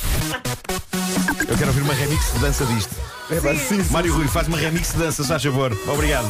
[1.48, 2.94] Eu quero ouvir uma remix de dança disto.
[3.30, 3.92] É, pá, sim, sim.
[3.92, 5.76] Mário Rui, faz uma remix de dança, se faz favor.
[5.88, 6.28] Obrigado.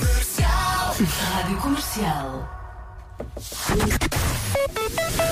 [1.33, 2.66] Rádio Comercial.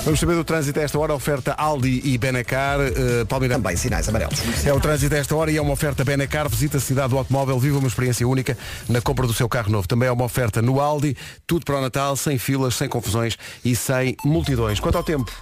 [0.05, 2.79] Vamos saber do trânsito a esta hora, oferta Aldi e Benacar.
[2.79, 3.55] Uh, Palmeira.
[3.55, 4.39] Também sinais amarelos.
[4.67, 6.47] É o trânsito a esta hora e é uma oferta Benacar.
[6.47, 9.89] Visita a cidade do automóvel, viva uma experiência única na compra do seu carro novo.
[9.89, 11.17] Também é uma oferta no Aldi,
[11.47, 14.79] tudo para o Natal, sem filas, sem confusões e sem multidões.
[14.79, 15.33] Quanto ao tempo,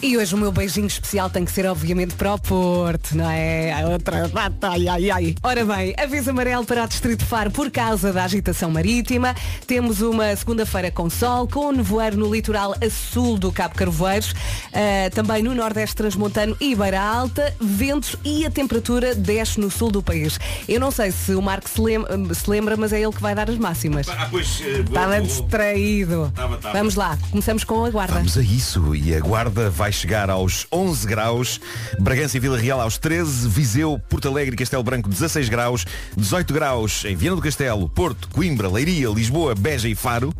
[0.00, 3.72] E hoje o meu beijinho especial tem que ser obviamente para o Porto, não é?
[3.72, 4.30] A outra
[4.62, 5.34] ai, ai, ai.
[5.42, 9.34] Ora bem, aviso amarelo para o Distrito Faro por causa da agitação marítima.
[9.66, 14.34] Temos uma segunda-feira com sol, com nevoeiro no litoral a sul do Cabo Carvoeiros,
[14.72, 19.90] ah, também no Nordeste Transmontano e Beira Alta, ventos e a temperatura desce no sul
[19.90, 20.38] do país.
[20.68, 23.34] Eu não sei se o Marco se lembra, se lembra mas é ele que vai
[23.34, 24.08] dar as máximas.
[24.08, 24.60] Ah, pois.
[24.60, 26.32] Estava distraído.
[26.34, 26.78] Tava, tava.
[26.78, 28.14] Vamos lá, começamos com a guarda.
[28.14, 28.94] Vamos a isso.
[28.94, 31.60] E a Guarda vai chegar aos 11 graus,
[31.98, 35.84] Bragança e Vila Real aos 13, Viseu, Porto Alegre e Castelo Branco 16 graus,
[36.16, 40.34] 18 graus em Viana do Castelo, Porto, Coimbra, Leiria, Lisboa, Beja e Faro.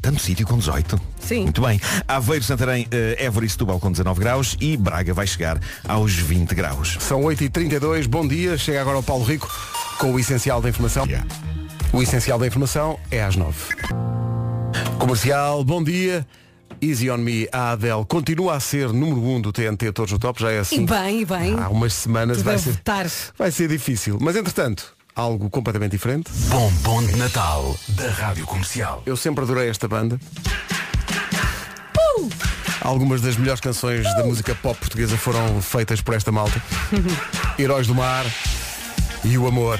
[0.00, 1.00] Tanto sítio com 18.
[1.20, 1.42] Sim.
[1.42, 1.80] Muito bem.
[2.06, 6.54] Aveiro, Santarém, eh, Évora e Setúbal com 19 graus e Braga vai chegar aos 20
[6.54, 6.96] graus.
[7.00, 8.56] são 8h32, bom dia.
[8.56, 9.50] Chega agora o Paulo Rico
[9.98, 11.06] com o essencial da informação.
[11.92, 13.54] O essencial da informação é às 9.
[14.98, 16.26] Comercial, bom dia.
[16.80, 20.18] Easy on Me, a Adele continua a ser número 1 um do TNT Todos no
[20.18, 20.82] Top, já é assim.
[20.82, 21.58] E bem, e bem.
[21.58, 22.80] Há umas semanas vai ser,
[23.36, 24.18] vai ser difícil.
[24.20, 26.30] Mas entretanto, algo completamente diferente.
[26.48, 29.02] Bombom de Natal da Rádio Comercial.
[29.04, 30.18] Eu sempre adorei esta banda.
[32.80, 36.62] Algumas das melhores canções da música pop portuguesa foram feitas por esta malta.
[37.58, 38.24] Heróis do Mar
[39.24, 39.78] e o Amor.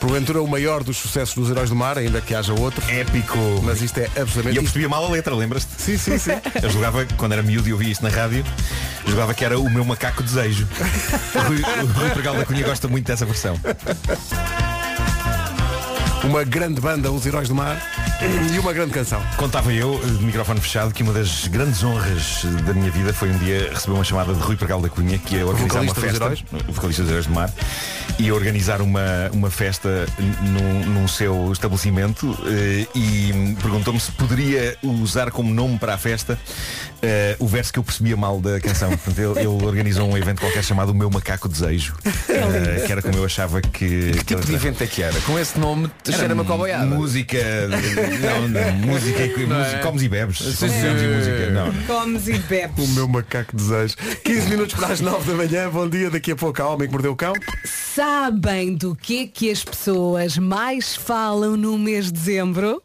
[0.00, 2.82] Porventura o maior dos sucessos dos Heróis do Mar, ainda que haja outro.
[2.90, 3.36] Épico.
[3.62, 4.56] Mas isto é E absolutamente.
[4.56, 5.70] eu percebia mal a letra, lembras-te?
[5.76, 6.30] Sim, sim, sim.
[6.62, 8.42] Eu jogava, quando era miúdo e ouvia isto na rádio,
[9.04, 10.66] eu jogava que era o meu macaco desejo.
[11.36, 13.60] O Rui, o Rui Pregal da Cunha gosta muito dessa versão.
[16.22, 17.80] Uma grande banda, os Heróis do Mar,
[18.52, 19.22] e uma grande canção.
[19.36, 23.38] Contava eu, de microfone fechado, que uma das grandes honras da minha vida foi um
[23.38, 26.32] dia receber uma chamada de Rui Pregal da Cunha, que ia organizar uma dos festa,
[26.68, 27.50] o vocalista dos Heróis do Mar,
[28.18, 30.06] ia organizar uma, uma festa
[30.42, 36.38] num, num seu estabelecimento eh, e perguntou-me se poderia usar como nome para a festa
[37.02, 38.90] eh, o verso que eu percebia mal da canção.
[38.90, 41.94] Portanto, ele, ele organizou um evento qualquer chamado O Meu Macaco Desejo,
[42.28, 44.12] eh, que era como eu achava que.
[44.12, 45.18] Que tipo de evento é que era?
[45.22, 46.86] Com esse nome, cheira-me a coboiada.
[46.86, 49.58] Música, não, não, música, e- Não é?
[49.64, 50.38] música comes e bebes.
[50.38, 51.50] Sim, Comes e e música.
[51.50, 51.82] Não, não.
[51.86, 52.84] Comes e bebes.
[52.84, 53.96] O meu macaco desejo.
[54.24, 55.70] 15 minutos para as 9 da manhã.
[55.70, 56.10] Bom dia.
[56.10, 57.32] Daqui a pouco a Homem que Mordeu o Cão.
[57.94, 62.82] Sabem do que que as pessoas mais falam no mês de dezembro?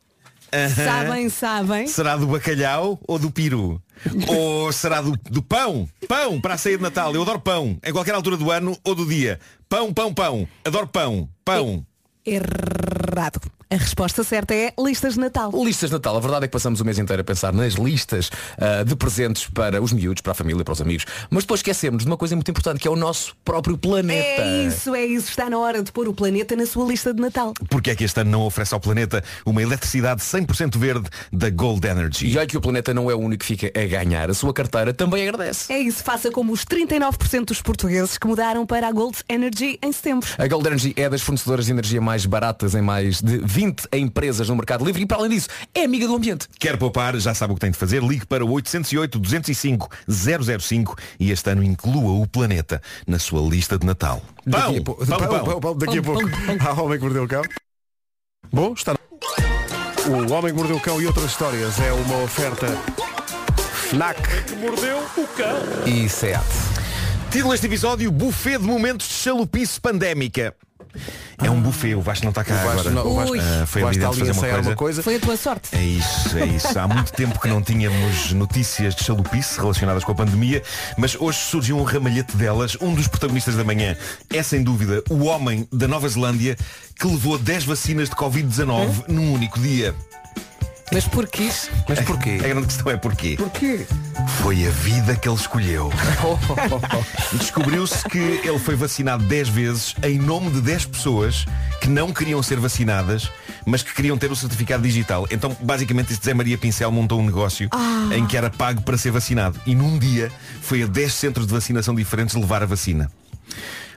[0.73, 1.87] Sabem, sabem.
[1.87, 3.81] Será do bacalhau ou do peru?
[4.27, 5.87] Ou será do, do pão?
[6.07, 7.13] Pão para a ceia de Natal.
[7.13, 7.77] Eu adoro pão.
[7.83, 9.39] Em qualquer altura do ano ou do dia.
[9.67, 10.47] Pão, pão, pão.
[10.63, 11.29] Adoro pão.
[11.43, 11.85] Pão.
[12.25, 13.39] Errado.
[13.75, 15.51] A resposta certa é listas de Natal.
[15.53, 16.15] Listas de Natal.
[16.15, 19.47] A verdade é que passamos o mês inteiro a pensar nas listas ah, de presentes
[19.47, 21.03] para os miúdos, para a família, para os amigos.
[21.29, 24.41] Mas depois esquecemos de uma coisa muito importante, que é o nosso próprio planeta.
[24.43, 25.29] É isso, é isso.
[25.29, 27.53] Está na hora de pôr o planeta na sua lista de Natal.
[27.69, 31.85] Porque é que este ano não oferece ao planeta uma eletricidade 100% verde da Gold
[31.85, 32.27] Energy?
[32.27, 34.29] E olha que o planeta não é o único que fica a ganhar.
[34.29, 35.73] A sua carteira também agradece.
[35.73, 39.91] É isso, faça como os 39% dos portugueses que mudaram para a Gold Energy em
[39.91, 40.29] setembro.
[40.37, 44.49] A Gold Energy é das fornecedoras de energia mais baratas em mais de 20 empresas
[44.49, 46.47] no mercado livre e para além disso é amiga do ambiente.
[46.59, 47.15] Quer poupar?
[47.17, 48.01] Já sabe o que tem de fazer.
[48.03, 49.89] Ligue para o 808 205
[50.59, 54.21] 005 e este ano inclua o planeta na sua lista de Natal.
[54.45, 55.05] Daqui a pouco.
[55.05, 55.43] Pão, Pão, pão.
[55.45, 56.21] pão, pão, Daqui a pouco.
[56.67, 57.41] A Homem que Mordeu o Cão.
[58.51, 58.95] Bom, está.
[60.07, 62.67] O Homem que Mordeu o Cão e outras histórias é uma oferta
[63.89, 64.19] FNAC
[64.59, 65.57] Mordeu o cão.
[65.85, 66.43] e SEAT.
[67.31, 70.55] Título deste episódio, buffet de momentos de chalupice pandémica.
[71.43, 72.89] É um buffet, o Vasco não está cá O Vasco agora.
[72.91, 74.69] não- o Vasco- Ah, foi o Vasco está dentro ali a fazer uma coisa.
[74.69, 75.03] uma coisa.
[75.03, 75.69] Foi a tua sorte.
[75.75, 76.79] É isso, é isso.
[76.79, 80.63] Há muito tempo que não tínhamos notícias de chalupice relacionadas com a pandemia,
[80.97, 82.77] mas hoje surgiu um ramalhete delas.
[82.79, 83.95] Um dos protagonistas da manhã
[84.33, 86.55] é, sem dúvida, o homem da Nova Zelândia
[86.99, 89.93] que levou 10 vacinas de Covid-19 num único dia.
[90.91, 91.49] Mas porquê?
[91.89, 92.37] Mas porquê?
[92.43, 93.35] A grande questão é porquê.
[93.37, 93.85] Porquê?
[94.41, 95.91] Foi a vida que ele escolheu.
[97.33, 101.45] Descobriu-se que ele foi vacinado 10 vezes em nome de 10 pessoas
[101.81, 103.31] que não queriam ser vacinadas,
[103.65, 105.27] mas que queriam ter o certificado digital.
[105.31, 107.69] Então, basicamente, este Zé Maria Pincel montou um negócio
[108.15, 109.59] em que era pago para ser vacinado.
[109.65, 113.11] E num dia foi a 10 centros de vacinação diferentes levar a vacina.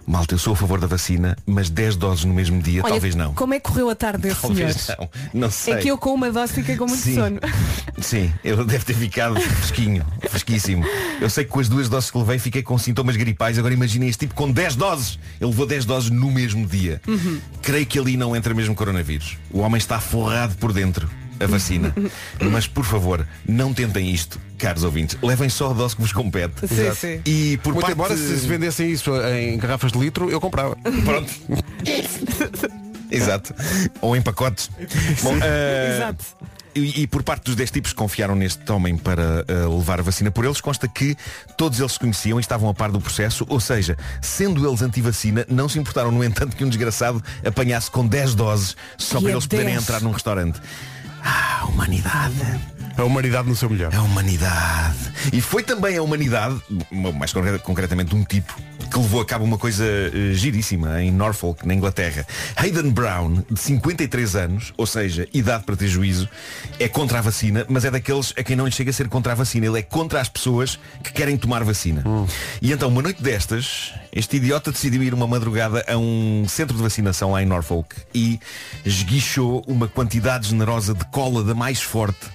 [0.08, 3.14] Malta, eu sou a favor da vacina, mas 10 doses no mesmo dia, Olha, talvez
[3.14, 3.34] não.
[3.34, 4.98] Como é que correu a tarde desse Talvez senhor?
[5.34, 5.42] não.
[5.42, 5.74] Não sei.
[5.74, 7.14] É que eu com uma dose fiquei com muito Sim.
[7.14, 7.38] sono.
[8.00, 10.82] Sim, ele deve ter ficado fresquinho, fresquíssimo.
[11.20, 13.58] Eu sei que com as duas doses que levei fiquei com sintomas gripais.
[13.58, 15.18] Agora imaginem este tipo com 10 doses.
[15.38, 17.02] Ele levou 10 doses no mesmo dia.
[17.60, 19.36] Creio que ali não entra mesmo coronavírus.
[19.50, 21.06] O homem está forrado por dentro.
[21.40, 21.94] A vacina.
[22.50, 25.16] Mas por favor, não tentem isto, caros ouvintes.
[25.22, 26.66] Levem só a dose que vos compete.
[26.66, 26.96] Sim, Exato.
[26.96, 27.20] sim.
[27.24, 27.94] E por Muito parte...
[27.94, 30.76] embora se se vendessem isso em garrafas de litro, eu comprava.
[31.04, 31.32] Pronto.
[33.10, 33.54] Exato.
[34.00, 34.70] Ou em pacotes.
[35.22, 36.24] Bom, eh, Exato.
[36.74, 40.02] E, e por parte dos 10 tipos que confiaram neste homem para eh, levar a
[40.02, 41.16] vacina por eles, consta que
[41.56, 45.44] todos eles se conheciam e estavam a par do processo, ou seja, sendo eles anti-vacina,
[45.48, 49.30] não se importaram, no entanto, que um desgraçado apanhasse com 10 doses só E para
[49.30, 49.82] é eles poderem 10.
[49.82, 50.60] entrar num restaurante.
[51.24, 52.77] Ah, humanidade.
[52.98, 53.94] A humanidade no seu melhor.
[53.94, 54.96] A humanidade.
[55.32, 58.52] E foi também a humanidade, mais concre- concretamente um tipo,
[58.90, 62.26] que levou a cabo uma coisa eh, giríssima em Norfolk, na Inglaterra.
[62.56, 66.28] Hayden Brown, de 53 anos, ou seja, idade para ter juízo,
[66.80, 69.30] é contra a vacina, mas é daqueles a quem não lhe chega a ser contra
[69.30, 69.66] a vacina.
[69.66, 72.02] Ele é contra as pessoas que querem tomar vacina.
[72.60, 76.82] E então, uma noite destas, este idiota decidiu ir uma madrugada a um centro de
[76.82, 78.40] vacinação lá em Norfolk e
[78.84, 82.26] esguichou uma quantidade generosa de cola da mais forte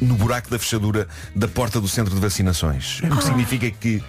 [0.00, 3.00] no buraco da fechadura da porta do centro de vacinações.
[3.00, 4.02] O que significa que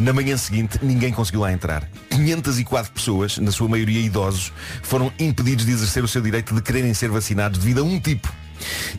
[0.00, 1.88] na manhã seguinte ninguém conseguiu lá entrar.
[2.10, 6.94] 504 pessoas, na sua maioria idosos, foram impedidos de exercer o seu direito de quererem
[6.94, 8.32] ser vacinados devido a um tipo.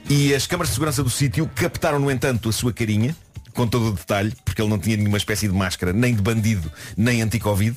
[0.09, 3.15] E as câmaras de segurança do sítio captaram, no entanto, a sua carinha,
[3.57, 6.71] com todo o detalhe, porque ele não tinha nenhuma espécie de máscara, nem de bandido,
[6.95, 7.75] nem anti-Covid.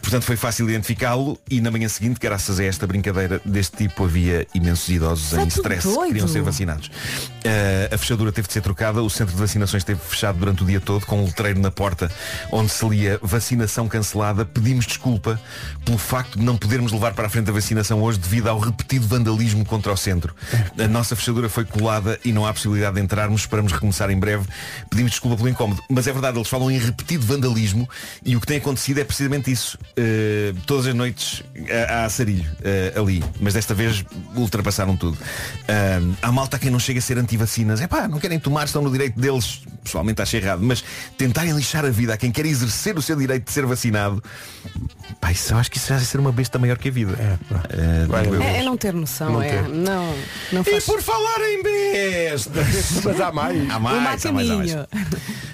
[0.00, 4.46] Portanto, foi fácil identificá-lo e na manhã seguinte, graças a esta brincadeira deste tipo, havia
[4.54, 6.86] imensos idosos Está em stress que queriam ser vacinados.
[6.86, 10.66] Uh, a fechadura teve de ser trocada, o centro de vacinações esteve fechado durante o
[10.66, 12.10] dia todo, com um letreiro na porta
[12.50, 14.46] onde se lia vacinação cancelada.
[14.46, 15.38] Pedimos desculpa
[15.84, 19.06] pelo facto de não podermos levar para a frente a vacinação hoje devido ao repetido
[19.06, 20.34] vandalismo contra o centro.
[20.78, 23.42] A nossa fechadura foi colada e não há possibilidade de entrarmos.
[23.42, 24.46] Esperamos recomeçar em breve.
[24.88, 25.82] Pedimos desculpa pelo incómodo.
[25.88, 27.88] Mas é verdade, eles falam em repetido vandalismo
[28.24, 29.78] e o que tem acontecido é precisamente isso.
[29.98, 31.42] Uh, todas as noites
[31.88, 32.44] há, há sarilho
[32.96, 33.22] uh, ali.
[33.40, 35.14] Mas desta vez ultrapassaram tudo.
[35.16, 37.80] Uh, há malta a quem não chega a ser anti-vacinas.
[37.80, 39.60] É pá, não querem tomar, estão no direito deles.
[39.82, 40.62] Pessoalmente acho errado.
[40.62, 40.82] Mas
[41.18, 44.22] tentarem lixar a vida a quem quer exercer o seu direito de ser vacinado.
[45.20, 47.38] Pá, isso, eu acho que isso já vai ser uma besta maior que a vida.
[48.08, 48.42] Vai, eu.
[48.42, 49.48] É, é não ter noção, Não é.
[49.50, 49.68] ter.
[49.68, 50.14] Não,
[50.52, 50.84] não E faz.
[50.84, 53.02] por falar em bestas.
[53.04, 53.70] Mas há mais.
[53.70, 54.72] Há mais, há mais, há mais.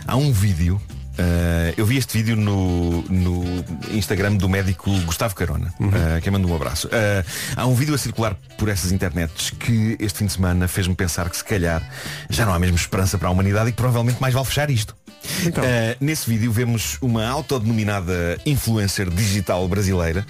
[0.07, 0.81] Há um vídeo.
[1.19, 3.45] uh, eu vi este vídeo no, no
[3.91, 6.89] Instagram do médico Gustavo Carona, uh, quem manda um abraço.
[6.89, 7.25] Uh,
[7.57, 11.29] há um vídeo a circular por essas internets que este fim de semana fez-me pensar
[11.29, 11.83] que se calhar
[12.31, 14.97] já não há mesmo esperança para a humanidade e que provavelmente mais vale fechar isto.
[15.45, 15.63] Então.
[16.01, 20.25] Nesse vídeo vemos uma autodenominada influencer digital brasileira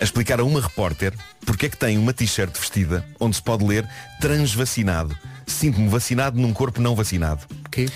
[0.00, 1.12] a explicar a uma repórter
[1.44, 3.88] porque é que tem uma t-shirt vestida onde se pode ler
[4.20, 5.16] transvacinado.
[5.46, 7.42] Sinto-me vacinado num corpo não vacinado.
[7.66, 7.88] Ok.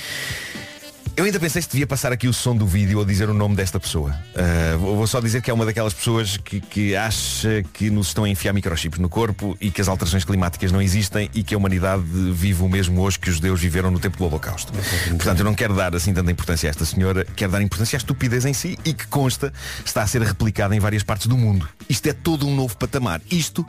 [1.18, 3.56] Eu ainda pensei se devia passar aqui o som do vídeo ou dizer o nome
[3.56, 4.14] desta pessoa.
[4.36, 8.22] Uh, vou só dizer que é uma daquelas pessoas que, que acha que nos estão
[8.22, 11.58] a enfiar microchips no corpo e que as alterações climáticas não existem e que a
[11.58, 14.72] humanidade vive o mesmo hoje que os judeus viveram no tempo do Holocausto.
[15.08, 17.98] Portanto, eu não quero dar assim tanta importância a esta senhora, quero dar importância à
[17.98, 19.52] estupidez em si e que consta
[19.84, 21.68] está a ser replicada em várias partes do mundo.
[21.88, 23.20] Isto é todo um novo patamar.
[23.28, 23.66] Isto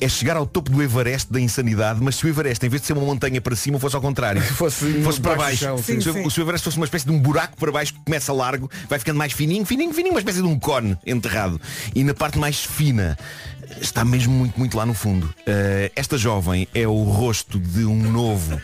[0.00, 2.86] é chegar ao topo do Everest da insanidade, mas se o Everest, em vez de
[2.86, 4.40] ser uma montanha para cima, fosse ao contrário.
[4.40, 5.82] Fosse fosse para baixo baixo.
[5.82, 6.00] sim.
[6.00, 6.30] Se sim.
[6.30, 8.98] se o Everest fosse uma espécie de um buraco para baixo que começa largo, vai
[8.98, 11.60] ficando mais fininho, fininho, fininho, uma espécie de um cone enterrado.
[11.94, 13.16] E na parte mais fina
[13.80, 15.32] está mesmo muito, muito lá no fundo.
[15.46, 18.60] Eh, esta jovem é o rosto de um novo,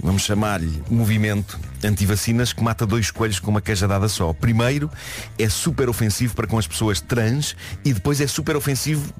[0.00, 4.32] vamos chamar-lhe, movimento anti-vacinas que mata dois coelhos com uma cajadada só.
[4.32, 4.90] Primeiro,
[5.38, 9.12] é super ofensivo para com as pessoas trans e depois é super ofensivo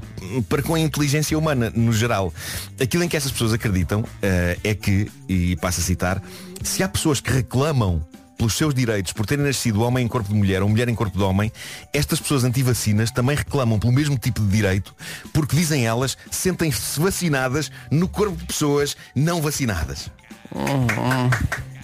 [0.49, 2.33] para com a inteligência humana, no geral.
[2.81, 6.23] Aquilo em que essas pessoas acreditam eh, é que, e passo a citar,
[6.63, 8.03] se há pessoas que reclamam
[8.37, 11.17] pelos seus direitos, por terem nascido homem em corpo de mulher ou mulher em corpo
[11.17, 11.51] de homem,
[11.93, 14.95] estas pessoas anti-vacinas também reclamam pelo mesmo tipo de direito,
[15.33, 20.11] porque dizem elas, sentem-se vacinadas no corpo de pessoas não vacinadas.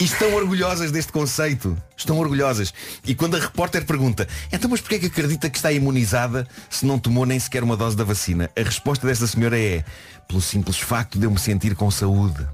[0.00, 1.76] E estão orgulhosas deste conceito.
[1.96, 2.74] Estão orgulhosas.
[3.04, 6.84] E quando a repórter pergunta, então mas porquê é que acredita que está imunizada se
[6.84, 8.50] não tomou nem sequer uma dose da vacina?
[8.58, 9.84] A resposta desta senhora é,
[10.26, 12.44] pelo simples facto de eu me sentir com saúde.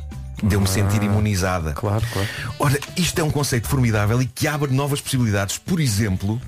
[0.43, 1.73] De eu me sentir imunizada.
[1.73, 2.29] Claro, claro.
[2.59, 5.59] Ora, isto é um conceito formidável e que abre novas possibilidades.
[5.59, 6.41] Por exemplo,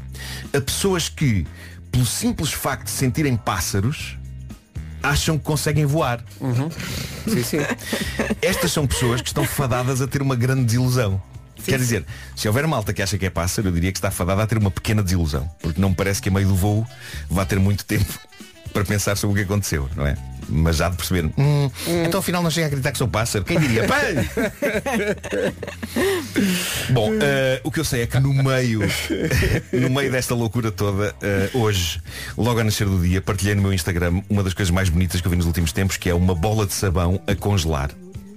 [0.55, 1.47] a pessoas que,
[1.91, 4.17] pelo simples facto de sentirem pássaros,
[5.03, 6.23] acham que conseguem voar.
[7.27, 7.59] Sim, sim.
[8.41, 11.21] Estas são pessoas que estão fadadas a ter uma grande desilusão.
[11.65, 14.43] Quer dizer, se houver malta que acha que é pássaro, eu diria que está fadada
[14.43, 15.51] a ter uma pequena desilusão.
[15.61, 16.87] Porque não me parece que a meio do voo
[17.29, 18.19] vá ter muito tempo
[18.73, 20.17] para pensar sobre o que aconteceu, não é?
[20.51, 21.71] Mas já de perceber, "Hum,
[22.05, 23.45] então afinal não chega a acreditar que sou pássaro.
[23.45, 23.87] Quem diria?
[23.89, 24.29] Pai!
[26.91, 28.81] Bom, eh, o que eu sei é que no meio,
[29.73, 32.01] no meio desta loucura toda, eh, hoje,
[32.37, 35.27] logo a nascer do dia, partilhei no meu Instagram uma das coisas mais bonitas que
[35.27, 37.91] eu vi nos últimos tempos, que é uma bola de sabão a congelar.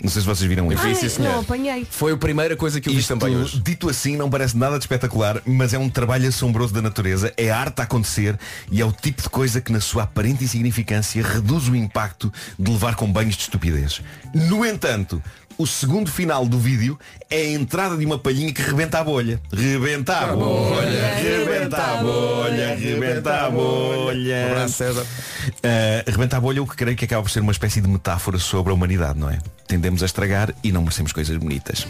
[0.03, 0.83] Não sei se vocês viram isso.
[0.83, 1.31] Ai, sim, senhor.
[1.31, 1.87] não apanhei.
[1.89, 3.57] Foi a primeira coisa que eu vi Isto, também hoje.
[3.61, 7.49] dito assim, não parece nada de espetacular, mas é um trabalho assombroso da natureza, é
[7.49, 8.37] arte a acontecer
[8.69, 12.69] e é o tipo de coisa que, na sua aparente insignificância, reduz o impacto de
[12.69, 14.01] levar com banhos de estupidez.
[14.33, 15.23] No entanto,
[15.57, 16.97] o segundo final do vídeo
[17.29, 19.39] é a entrada de uma palhinha que rebenta a bolha.
[19.51, 24.47] Rebenta a bolha, rebenta a bolha, rebenta a bolha.
[24.51, 25.01] Abraço, César.
[25.03, 28.37] Uh, rebenta a bolha, o que creio que acaba por ser uma espécie de metáfora
[28.39, 29.39] sobre a humanidade, não é?
[29.67, 31.87] Tendemos a estragar e não merecemos coisas bonitas.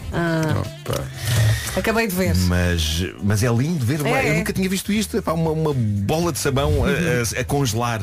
[1.76, 2.34] Acabei de ver.
[2.46, 4.38] Mas, mas é lindo ver, É, eu é.
[4.38, 6.88] nunca tinha visto isto, Epá, uma, uma bola de sabão a-
[7.38, 8.00] a, a congelar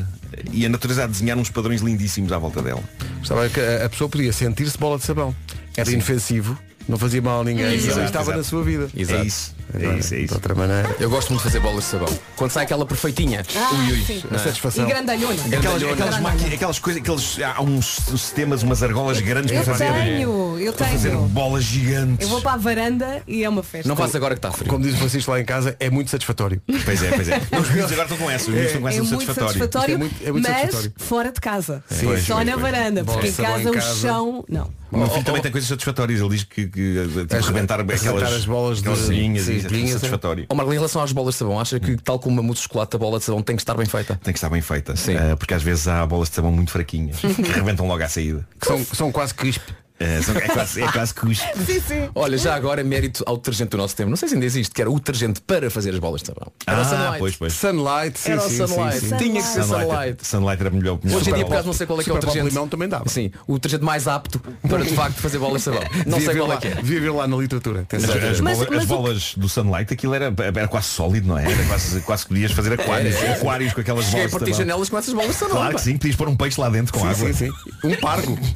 [0.50, 2.82] e a natureza a desenhar uns padrões lindíssimos à volta dela.
[3.22, 5.34] Estava que a a pessoa podia sentir-se bola de sabão.
[5.76, 7.74] Era inofensivo, não fazia mal a ninguém.
[7.74, 8.38] Exato, estava exato.
[8.38, 8.88] na sua vida.
[8.96, 9.22] Exato.
[9.22, 10.34] É isso, é Agora, isso, é De isso.
[10.34, 10.96] outra maneira.
[11.00, 12.18] Eu gosto muito de fazer bolas de sabão.
[12.36, 13.42] Quando sai aquela perfeitinha.
[13.56, 14.04] Ah, ui, ui.
[14.04, 14.22] sim.
[14.30, 14.84] A satisfação.
[14.84, 15.34] E grandalhona.
[15.56, 19.92] Aquelas, aquelas, maqui- aquelas coisas, aqueles, há uns sistemas, umas argolas grandes Eu para fazer,
[19.92, 21.22] tenho, eu para fazer tenho.
[21.28, 22.18] bolas gigantes.
[22.26, 23.88] Eu vou para a varanda e é uma festa.
[23.88, 24.68] Não faço agora que está frio.
[24.70, 26.60] Como diz o Francisco lá em casa, é muito satisfatório.
[26.84, 27.40] Pois é, pois é.
[27.58, 29.48] Os miúdos agora estão com essa, os miúdos estão com essa É muito satisfatório.
[29.52, 30.92] satisfatório, É muito- é muito mas satisfatório.
[30.98, 31.84] fora de casa.
[31.88, 32.62] Pois, Só pois, na pois.
[32.62, 33.94] varanda, porque de em casa em o casa.
[34.00, 34.44] chão.
[34.48, 34.70] Não.
[34.90, 36.20] O meu filho também tem coisas satisfatórias.
[36.20, 39.56] Ele diz que, que tipo, As- rebentar arrebentar aquelas as bolas de- linhas sim, e
[39.56, 40.46] isso é satisfatório.
[40.48, 42.64] Ó Marco, em relação às bolas de sabão, acha que tal como uma mousse de
[42.64, 44.18] chocolate, a bola de sabão tem que estar bem feita?
[44.22, 44.96] Tem que estar bem feita.
[44.96, 45.16] Sim.
[45.16, 48.46] Eh, porque às vezes há bolas de sabão muito fraquinhas que rebentam logo à saída.
[48.60, 49.62] Que são, são quase crisp.
[50.02, 51.46] Eh, são- é quase, é quase cuspe.
[51.64, 52.08] Sim, sim.
[52.14, 54.10] Olha, já agora mérito ao detergente do nosso tempo.
[54.10, 56.50] Não sei se ainda existe, que era o detergente para fazer as bolas de sabão.
[56.66, 57.18] Era o Ah, Sunlight.
[57.18, 57.52] pois, pois.
[57.52, 59.00] Sunlight, sim, Era o sim, Sunlight.
[59.00, 59.16] sim, sim.
[59.16, 60.26] Tinha que ser Sunlight.
[60.26, 60.98] Sunlight era melhor.
[61.02, 61.16] melhor.
[61.20, 62.48] Hoje em dia, por acaso, não sei qual é que é o detergente.
[62.48, 63.08] Limão também dava.
[63.08, 65.82] Sim, o detergente mais apto para de facto fazer bolas de sabão.
[66.06, 66.74] Não sei qual lá- é que é.
[66.74, 67.86] Devia vir lá na literatura.
[67.92, 71.38] As, Mas- bolas, mas as o- bolas do Sunlight, aquilo era, era quase sólido, não
[71.38, 71.50] é?
[71.50, 73.34] Era quase, quase que podias fazer aquários, Era, era.
[73.36, 74.32] aquários com aquelas Cheguei a bolas.
[74.32, 74.58] partir sabão.
[74.66, 75.56] janelas com essas bolas de sabão.
[75.56, 77.32] Claro que sim, podias pôr um peixe lá dentro com água.
[77.32, 77.50] Sim, sim.
[77.84, 78.38] Um pargo.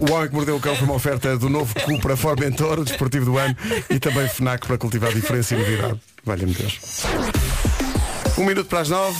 [0.00, 3.38] O Homem que Mordeu o Cão uma oferta do novo Cupra Formentor, o desportivo do
[3.38, 3.56] ano,
[3.88, 6.00] e também FNAC para cultivar diferença e novidade.
[6.24, 7.04] Valha-me Deus.
[8.38, 9.18] Um minuto para as nove.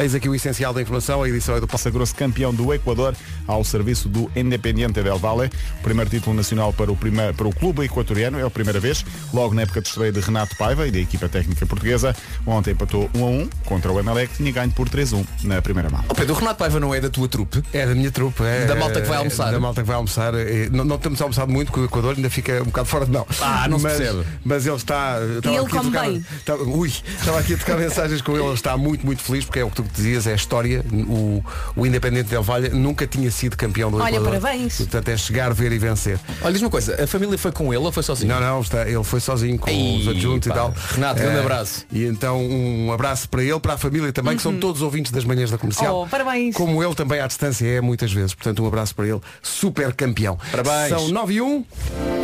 [0.00, 1.82] Eis aqui o essencial da informação, a edição é do Paulo.
[1.82, 3.14] Sagrou-se campeão do Equador
[3.48, 5.50] ao serviço do Independiente del Valle.
[5.80, 9.04] O primeiro título nacional para o, primeiro, para o clube equatoriano, é a primeira vez,
[9.34, 12.14] logo na época de estreia de Renato Paiva e da equipa técnica portuguesa.
[12.46, 16.04] Ontem empatou 1 a 1 contra o Emelec, tinha ganho por 3-1 na primeira mão.
[16.08, 17.62] Ó Pedro, o Renato Paiva não é da tua trupe?
[17.72, 18.66] É da minha trupe, é.
[18.66, 19.50] Da malta que vai almoçar.
[19.50, 20.34] Da malta que vai almoçar.
[20.34, 23.12] É, Não, não temos almoçado muito, que o Equador ainda fica um bocado fora de
[23.12, 23.26] mão.
[23.40, 24.24] Ah, não se mas, percebe.
[24.44, 25.18] Mas ele está.
[25.36, 26.24] estava ele aqui a come trocar- bem.
[26.36, 29.60] estava- ui, estava aqui a tocar mensagens com ele, ele está muito, muito feliz, porque
[29.60, 30.84] é o que tu dizias, é a história.
[30.92, 31.42] O,
[31.76, 34.40] o Independente Del Valle nunca tinha sido campeão do Olha, Equador.
[34.40, 34.76] parabéns.
[34.78, 36.18] Portanto, é chegar, ver e vencer.
[36.42, 38.32] Olha, diz uma coisa, a família foi com ele ou foi sozinho?
[38.34, 40.54] Não, não, está, ele foi sozinho com Ei, os adjuntos pá.
[40.54, 40.74] e tal.
[40.94, 41.86] Renato, grande Eh, abraço.
[41.92, 45.24] E então um abraço para ele, para a família também, que são todos ouvintes das
[45.24, 46.02] manhãs da comercial.
[46.02, 46.54] Oh, parabéns.
[46.54, 48.34] Como ele também à distância é muitas vezes.
[48.34, 50.38] Portanto, um abraço para ele, super campeão.
[50.50, 50.88] Parabéns.
[50.88, 52.17] São 9 e 1.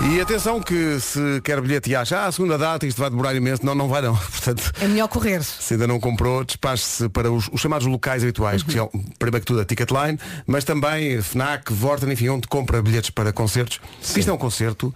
[0.00, 3.34] E atenção que se quer bilhete e acha, ah, a segunda data, isto vai demorar
[3.34, 3.64] imenso.
[3.64, 4.14] Não, não vai não.
[4.30, 5.42] Portanto, É melhor correr.
[5.42, 9.46] se ainda não comprou, despache-se para os, os chamados locais habituais, que são, primeiro que
[9.46, 13.78] tudo, a Ticketline, mas também FNAC, Vorten, enfim, onde compra bilhetes para concertos.
[14.06, 14.94] Porque Isto é um concerto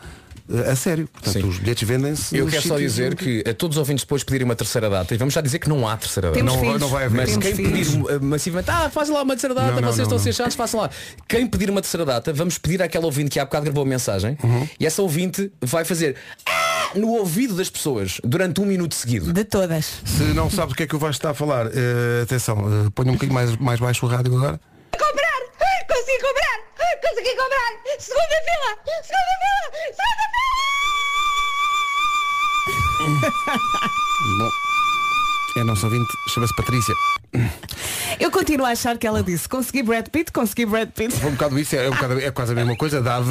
[0.71, 1.09] a sério.
[1.13, 1.49] Portanto, Sim.
[1.49, 2.37] os bilhetes vendem-se.
[2.37, 5.17] Eu quero só dizer que a todos os ouvintes depois pedirem uma terceira data, e
[5.19, 6.39] vamos já dizer que não há terceira data.
[6.39, 6.81] Temos Não, filhos.
[6.81, 7.17] não vai haver.
[7.17, 7.89] Mas Temos quem filhos.
[7.89, 10.21] pedir uh, massivamente, ah, faz lá uma terceira data, Não, não, vocês não, estão a
[10.21, 10.91] ser chatos, façam lá.
[11.29, 14.37] Quem pedir uma terceira data, vamos pedir àquela ouvinte que há bocado gravou a mensagem
[14.43, 14.69] Uhum.
[14.79, 19.33] e essa ouvinte vai fazer "Ah", no ouvido das pessoas durante um minuto seguido.
[19.33, 20.01] De todas.
[20.05, 22.91] Se não sabes o que é que o Vasco está a falar, eh, atenção, eh,
[22.95, 24.61] ponha um bocadinho mais, mais baixo o rádio agora.
[24.93, 25.41] Comprar!
[25.89, 26.61] Consegui comprar!
[27.03, 27.73] Consegui comprar!
[27.98, 28.79] Segunda fila!
[29.03, 29.94] Segunda fila!
[29.96, 30.25] Segunda
[34.38, 34.51] Bom,
[35.61, 36.94] é nosso ouvinte, chama-se Patrícia.
[38.19, 41.15] Eu continuo a achar que ela disse consegui Brad Pitt, consegui Brad Pitt.
[41.15, 43.25] Foi um bocado isso, é, um bocado- é quase a mesma coisa, dada,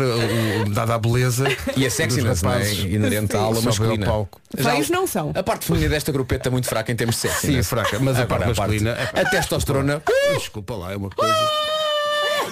[0.73, 1.45] dada a beleza.
[1.77, 2.71] E a sexiness, não é?
[2.73, 4.05] Inerente à aula masculina.
[4.05, 4.41] palco.
[4.57, 5.31] Já- Feios não são.
[5.35, 7.41] A parte feminina desta grupeta é muito fraca em termos de sexo.
[7.47, 8.97] Sim, fraca, mas a Agora, parte masculina.
[9.13, 10.01] A testosterona.
[10.37, 11.35] Desculpa lá, é uma coisa.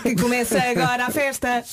[0.08, 1.64] E começa agora a festa.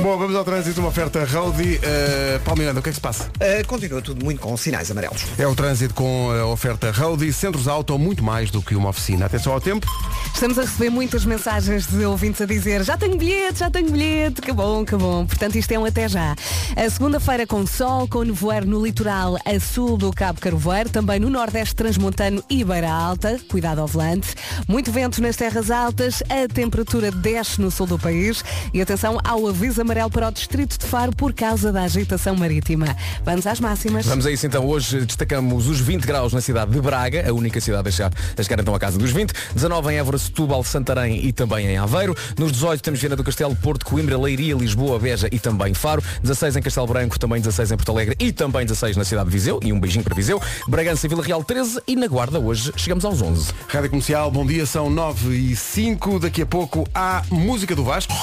[0.00, 1.76] Bom, vamos ao trânsito, uma oferta Roadie.
[1.76, 3.30] Uh, Paulo Miranda, o que é que se passa?
[3.36, 5.24] Uh, continua tudo muito com sinais amarelos.
[5.38, 9.26] É o trânsito com a oferta Roadie, centros auto, muito mais do que uma oficina.
[9.26, 9.86] Atenção ao tempo.
[10.34, 14.42] Estamos a receber muitas mensagens de ouvintes a dizer já tenho bilhete, já tenho bilhete,
[14.42, 15.24] que bom, que bom.
[15.26, 16.34] Portanto, isto é um até já.
[16.76, 21.30] A segunda-feira com sol, com nevoeiro no litoral a sul do Cabo Carvoeiro, também no
[21.30, 24.34] Nordeste Transmontano e Beira Alta, cuidado ao volante.
[24.66, 29.46] Muito vento nas terras altas, a temperatura desce no sul do país e atenção ao
[29.46, 32.96] aviso amarelo para o distrito de Faro por causa da agitação marítima.
[33.24, 34.06] Vamos às máximas.
[34.06, 34.66] Vamos a isso então.
[34.66, 38.42] Hoje destacamos os 20 graus na cidade de Braga, a única cidade a chegar, a
[38.42, 39.32] chegar então à casa dos 20.
[39.54, 42.16] 19 em Évora, Setúbal, Santarém e também em Aveiro.
[42.38, 46.02] Nos 18 temos Viana do Castelo, Porto, Coimbra, Leiria, Lisboa, Beja e também Faro.
[46.22, 49.32] 16 em Castelo Branco, também 16 em Porto Alegre e também 16 na cidade de
[49.32, 49.60] Viseu.
[49.62, 50.40] E um beijinho para Viseu.
[50.68, 53.52] Bragança e Vila Real 13 e na Guarda hoje chegamos aos 11.
[53.68, 56.20] Rádio Comercial, bom dia, são 9 e 5.
[56.20, 58.14] Daqui a pouco há música do Vasco.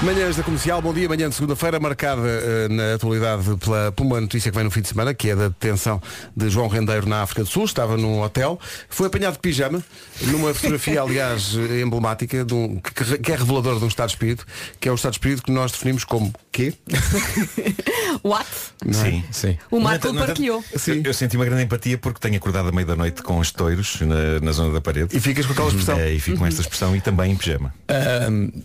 [0.00, 4.20] Manhãs da Comercial, bom dia, manhã de segunda-feira, marcada eh, na atualidade pela, por uma
[4.20, 6.00] notícia que vem no fim de semana, que é da detenção
[6.36, 9.82] de João Rendeiro na África do Sul, estava num hotel, foi apanhado de pijama,
[10.22, 14.46] numa fotografia, aliás, emblemática, de um, que, que é reveladora de um estado de espírito,
[14.78, 16.74] que é o estado de espírito que nós definimos como quê?
[18.22, 18.48] What?
[18.84, 19.04] Não é?
[19.04, 19.58] Sim, sim.
[19.68, 20.64] O Marco no entanto, partilhou.
[20.86, 24.00] Eu, eu senti uma grande empatia porque tenho acordado à meia da noite com estouros
[24.00, 25.16] na, na zona da parede.
[25.16, 25.98] E ficas com aquela expressão.
[25.98, 27.74] É, e fico com esta expressão e também em pijama.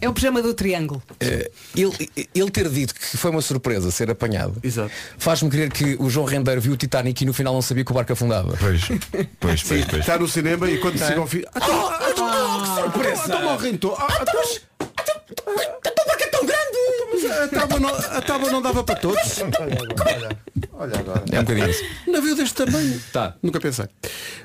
[0.02, 1.02] É o pijama do triângulo.
[1.24, 4.56] Eh, ele, ele ter dito que foi uma surpresa ser apanhado
[5.18, 7.92] faz-me crer que o João Rendeiro viu o Titanic e no final não sabia que
[7.92, 8.56] o barco afundava.
[8.60, 8.82] Pois,
[9.40, 10.00] pois, pois, pois.
[10.02, 11.44] Está no cinema e quando chega ao fim.
[11.54, 13.24] Ah, então- ah, que surpresa!
[13.26, 14.73] Então então.
[15.30, 15.54] Então-
[16.20, 16.78] é tão grande!
[17.12, 19.40] Mas a tábua não, a tábua não dava para todos.
[19.42, 20.38] Olha,
[20.74, 21.24] olha agora.
[21.32, 21.84] É um bocadinho isso.
[22.08, 23.02] Navio deste tamanho.
[23.12, 23.36] Tá.
[23.42, 23.86] Nunca pensei.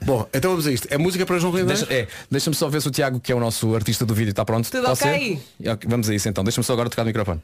[0.04, 0.86] Bom, então vamos a isto.
[0.90, 1.86] É música para João Rendeiro?
[1.86, 4.30] Deixa, é, deixa-me só ver se o Tiago, que é o nosso artista do vídeo,
[4.30, 4.70] está pronto.
[4.70, 5.42] Tudo Pode ok?
[5.60, 5.70] ser?
[5.70, 6.44] Ok, Vamos a isso então.
[6.44, 7.40] Deixa-me só agora tocar o microfone.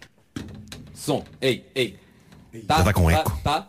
[0.95, 1.25] Som.
[1.41, 1.99] Ei, ei.
[2.67, 3.41] Tá, Já tá com tá, eco.
[3.43, 3.69] Tá?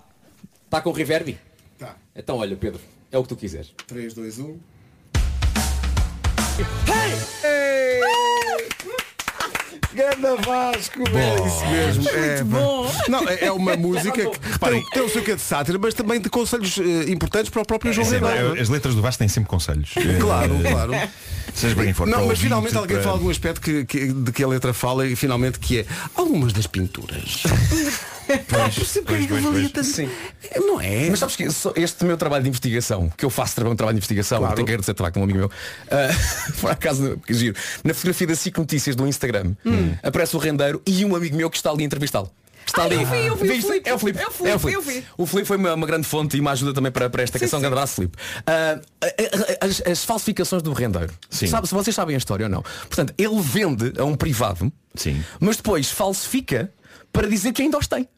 [0.69, 1.37] Tá com reverb?
[1.79, 1.95] Tá.
[2.15, 2.79] Então olha, Pedro,
[3.11, 3.73] é o que tu quiseres.
[3.87, 4.59] 3, 2, 1.
[9.95, 12.09] Ganda Vasco, é isso mesmo.
[12.09, 12.91] É, bom.
[13.07, 16.19] Não, é é uma música que tem, tem o seu quê de sátira, mas também
[16.19, 18.57] de conselhos eh, importantes para o próprio João Sempre, Rendeiro.
[18.57, 19.93] é, as letras do Vasco têm sempre conselhos.
[20.19, 20.91] Claro, Eh, claro.
[21.53, 22.07] Seja for.
[22.07, 24.73] para Não, mas finalmente alguém fala de um aspecto que, que- de que a letra
[24.73, 25.85] fala e finalmente que é
[26.15, 27.43] algumas das pinturas.
[28.27, 29.87] Pois, pois, pois, pois.
[29.87, 30.09] Sim.
[30.57, 31.09] Não é?
[31.09, 34.39] Mas sabes que este meu trabalho de investigação, que eu faço um trabalho de investigação,
[34.39, 34.55] Claro.
[34.55, 35.51] tenho que agradecer de facto a um amigo meu,
[35.91, 39.55] ah, por acaso, que giro, na fotografia da SIC Notícias do Instagram,
[40.03, 42.31] aparece o rendeiro e um amigo meu que está ali a entrevistá-lo.
[42.67, 42.95] Está Ai, ali.
[42.95, 43.67] eu vi, eu vi o Viste?
[43.67, 43.89] Filipe.
[43.89, 44.19] É o Filipe.
[44.19, 45.07] É o Filipe, É o Filipe.
[45.19, 47.59] O Filipe foi uma, uma grande fonte e uma ajuda também para, para esta canção.
[47.59, 48.17] Grande abraço, Filipe.
[48.47, 48.79] Ah,
[49.61, 51.13] a- as, as falsificações do rendeiro.
[51.29, 51.45] Sim.
[51.45, 52.63] Sabe, se vocês sabem a história ou não.
[52.87, 55.23] Portanto, ele vende a um privado, Sim.
[55.39, 56.71] mas depois falsifica
[57.13, 58.09] para dizer que ainda os tem.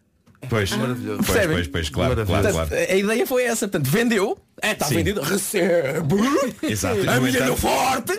[0.49, 1.55] Pois, pois, Percebem?
[1.55, 2.91] pois, pois, claro, claro, Portanto, claro.
[2.91, 4.95] A ideia foi essa, portanto, vendeu, é, está Sim.
[4.95, 6.15] vendido, recebe,
[6.61, 6.99] Exato.
[7.09, 8.13] A deu forte,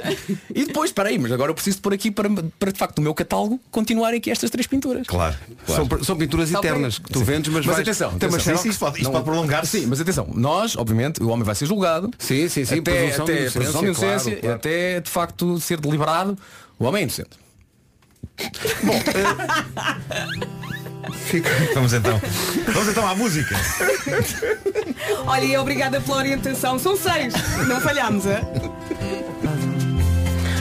[0.52, 2.96] e depois, espera aí, mas agora eu preciso de pôr aqui para, para de facto
[2.98, 5.06] no meu catálogo continuarem aqui estas três pinturas.
[5.06, 5.86] Claro, claro.
[5.88, 7.24] São, são pinturas Só eternas que tu Sim.
[7.24, 8.56] vendes, mas, Mas vais- atenção, tem uma atenção.
[8.56, 8.64] xerox.
[8.66, 9.80] Isso pode, isso Não- pode prolongar-se.
[9.80, 12.10] Sim, mas atenção, nós, obviamente, o homem vai ser julgado.
[12.18, 14.56] Sim, sim, sim, até, presunção de até inocência, presunção de inocência, claro, claro.
[14.56, 16.36] até de facto ser deliberado.
[16.78, 17.30] O homem é inocente.
[21.74, 22.20] Vamos então.
[22.72, 23.56] Vamos então à música.
[25.26, 26.78] Olha, e obrigada pela orientação.
[26.78, 27.34] São seis.
[27.66, 28.42] Não falhámos, é?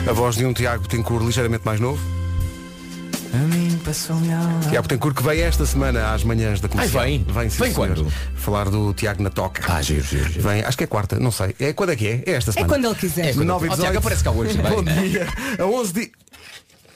[0.08, 2.00] A voz de um Tiago Tencourt ligeiramente mais novo.
[4.70, 7.02] Tiago Tencourt que vem esta semana às manhãs da comercial.
[7.04, 7.24] Ai, vem?
[7.28, 7.88] Vem, sim, Vem senhor.
[7.94, 8.12] quando?
[8.34, 9.62] Falar do Tiago na toca.
[9.72, 10.42] Ah, giro, giro, giro.
[10.48, 11.54] Vem, acho que é quarta, não sei.
[11.60, 12.22] É quando é que é?
[12.26, 12.72] É esta É semana.
[12.72, 13.34] quando ele quiser.
[13.36, 13.80] Nove e Ó, 18.
[13.80, 14.58] Tiago, aparece cá hoje.
[14.62, 15.26] Bom dia.
[15.58, 16.12] A 11 di...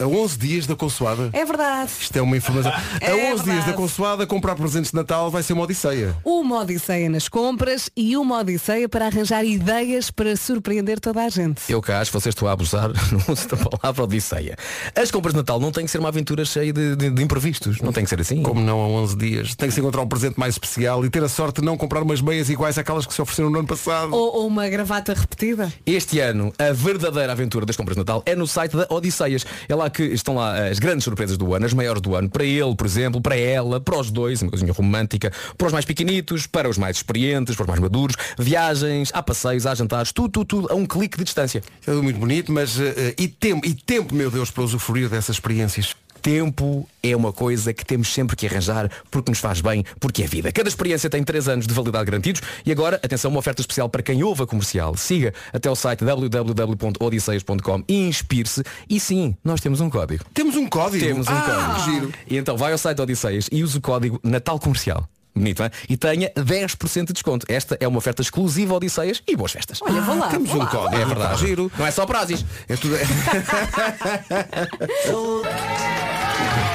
[0.03, 1.31] A 11 dias da consoada.
[1.33, 1.91] É verdade.
[2.01, 2.73] Isto é uma informação.
[3.01, 3.67] A É 11 dias verdade.
[3.71, 6.15] da consoada, comprar presentes de Natal vai ser uma odisseia.
[6.25, 11.63] Uma odisseia nas compras e uma odisseia para arranjar ideias para surpreender toda a gente.
[11.69, 14.57] Eu cá acho que vocês estão a abusar no uso da palavra odisseia.
[14.95, 17.81] As compras de Natal não têm que ser uma aventura cheia de, de- de imprevistos.
[17.81, 18.43] Não tem que ser assim.
[18.43, 19.55] Como não a 11 dias?
[19.55, 22.03] Tem que se encontrar um presente mais especial e ter a sorte de não comprar
[22.03, 24.13] umas meias iguais àquelas que se ofereceram no ano passado.
[24.15, 25.73] Ou, ou uma gravata repetida.
[25.87, 29.45] Este ano, a verdadeira aventura das compras de Natal é no site da Odisseias.
[29.69, 32.45] É lá que estão lá as grandes surpresas do ano, as maiores do ano, para
[32.45, 36.47] ele, por exemplo, para ela, para os dois, uma coisinha romântica, para os mais pequenitos,
[36.47, 40.45] para os mais experientes, para os mais maduros, viagens, há passeios, há jantares, tudo, tudo,
[40.47, 41.63] tudo a um clique de distância.
[41.87, 45.95] É muito bonito, mas eh, e tempo, e tempo, meu Deus, para usufruir dessas experiências.
[46.23, 50.27] Tempo é uma coisa que temos sempre que arranjar porque nos faz bem, porque é
[50.27, 50.53] vida.
[50.53, 54.03] Cada experiência tem 3 anos de validade garantidos e agora, atenção, uma oferta especial para
[54.03, 54.97] quem ouve a comercial.
[54.97, 58.63] Siga até o site www.odisseias.com e inspire-se.
[58.89, 60.25] E sim, nós temos um código.
[60.33, 61.05] Temos um código?
[61.05, 61.91] Temos um Ah, código.
[61.91, 62.13] giro.
[62.29, 65.09] E então vai ao site Odisseias e use o código Natal Comercial.
[65.35, 65.71] Bonito, não é?
[65.89, 67.47] E tenha 10% de desconto.
[67.49, 69.79] Esta é uma oferta exclusiva Odisseias e boas festas.
[69.81, 70.29] Olha, vou lá.
[70.29, 70.71] Temos vou um lá.
[70.71, 71.01] código.
[71.01, 71.41] É verdade.
[71.41, 71.73] Giro.
[71.79, 72.45] Não é só prazes.
[72.69, 72.97] É tudo.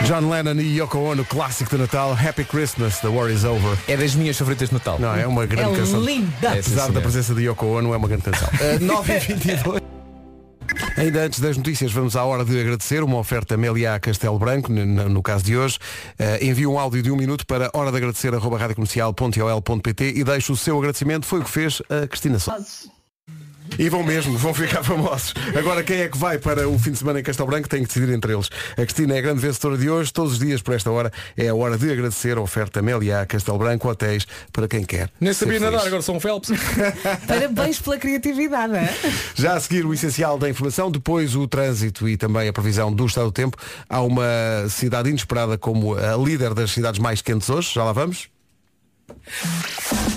[0.05, 3.77] John Lennon e Yoko Ono, clássico de Natal, Happy Christmas, The War is Over.
[3.87, 4.97] É das minhas favoritas de Natal.
[4.99, 5.99] Não, é uma grande É canção.
[6.01, 6.47] linda.
[6.47, 7.01] É, sim, Apesar da senhor.
[7.01, 8.47] presença de Yoko Ono, é uma grande canção.
[8.57, 9.81] Uh, 9 e 22
[10.97, 15.21] Ainda antes das notícias, vamos à hora de agradecer uma oferta Meliá Castelo Branco, no
[15.21, 15.77] caso de hoje.
[16.19, 18.57] Uh, envie um áudio de um minuto para hora de agradecer arroba
[20.03, 21.25] e deixe o seu agradecimento.
[21.25, 22.96] Foi o que fez a Cristina Soares.
[23.77, 25.33] E vão mesmo, vão ficar famosos.
[25.57, 27.87] Agora quem é que vai para o fim de semana em Castelo Branco tem que
[27.87, 28.49] decidir entre eles.
[28.71, 31.47] A Cristina é a grande vencedora de hoje, todos os dias por esta hora é
[31.47, 35.09] a hora de agradecer a oferta Meliá Castelo Branco Hotéis para quem quer.
[35.19, 36.51] Nem sabia nadar, agora sou um Phelps.
[37.27, 38.75] Parabéns pela criatividade.
[38.75, 38.93] é?
[39.35, 43.05] Já a seguir o essencial da informação, depois o trânsito e também a previsão do
[43.05, 43.57] estado do tempo.
[43.89, 44.25] Há uma
[44.69, 47.71] cidade inesperada como a líder das cidades mais quentes hoje.
[47.73, 48.29] Já lá vamos.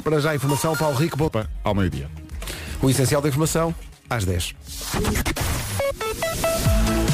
[0.02, 1.16] Para já a informação, Paulo Rico.
[1.16, 1.30] Bom...
[1.62, 2.08] Ao meio-dia.
[2.82, 3.74] O essencial da informação,
[4.08, 4.54] às 10.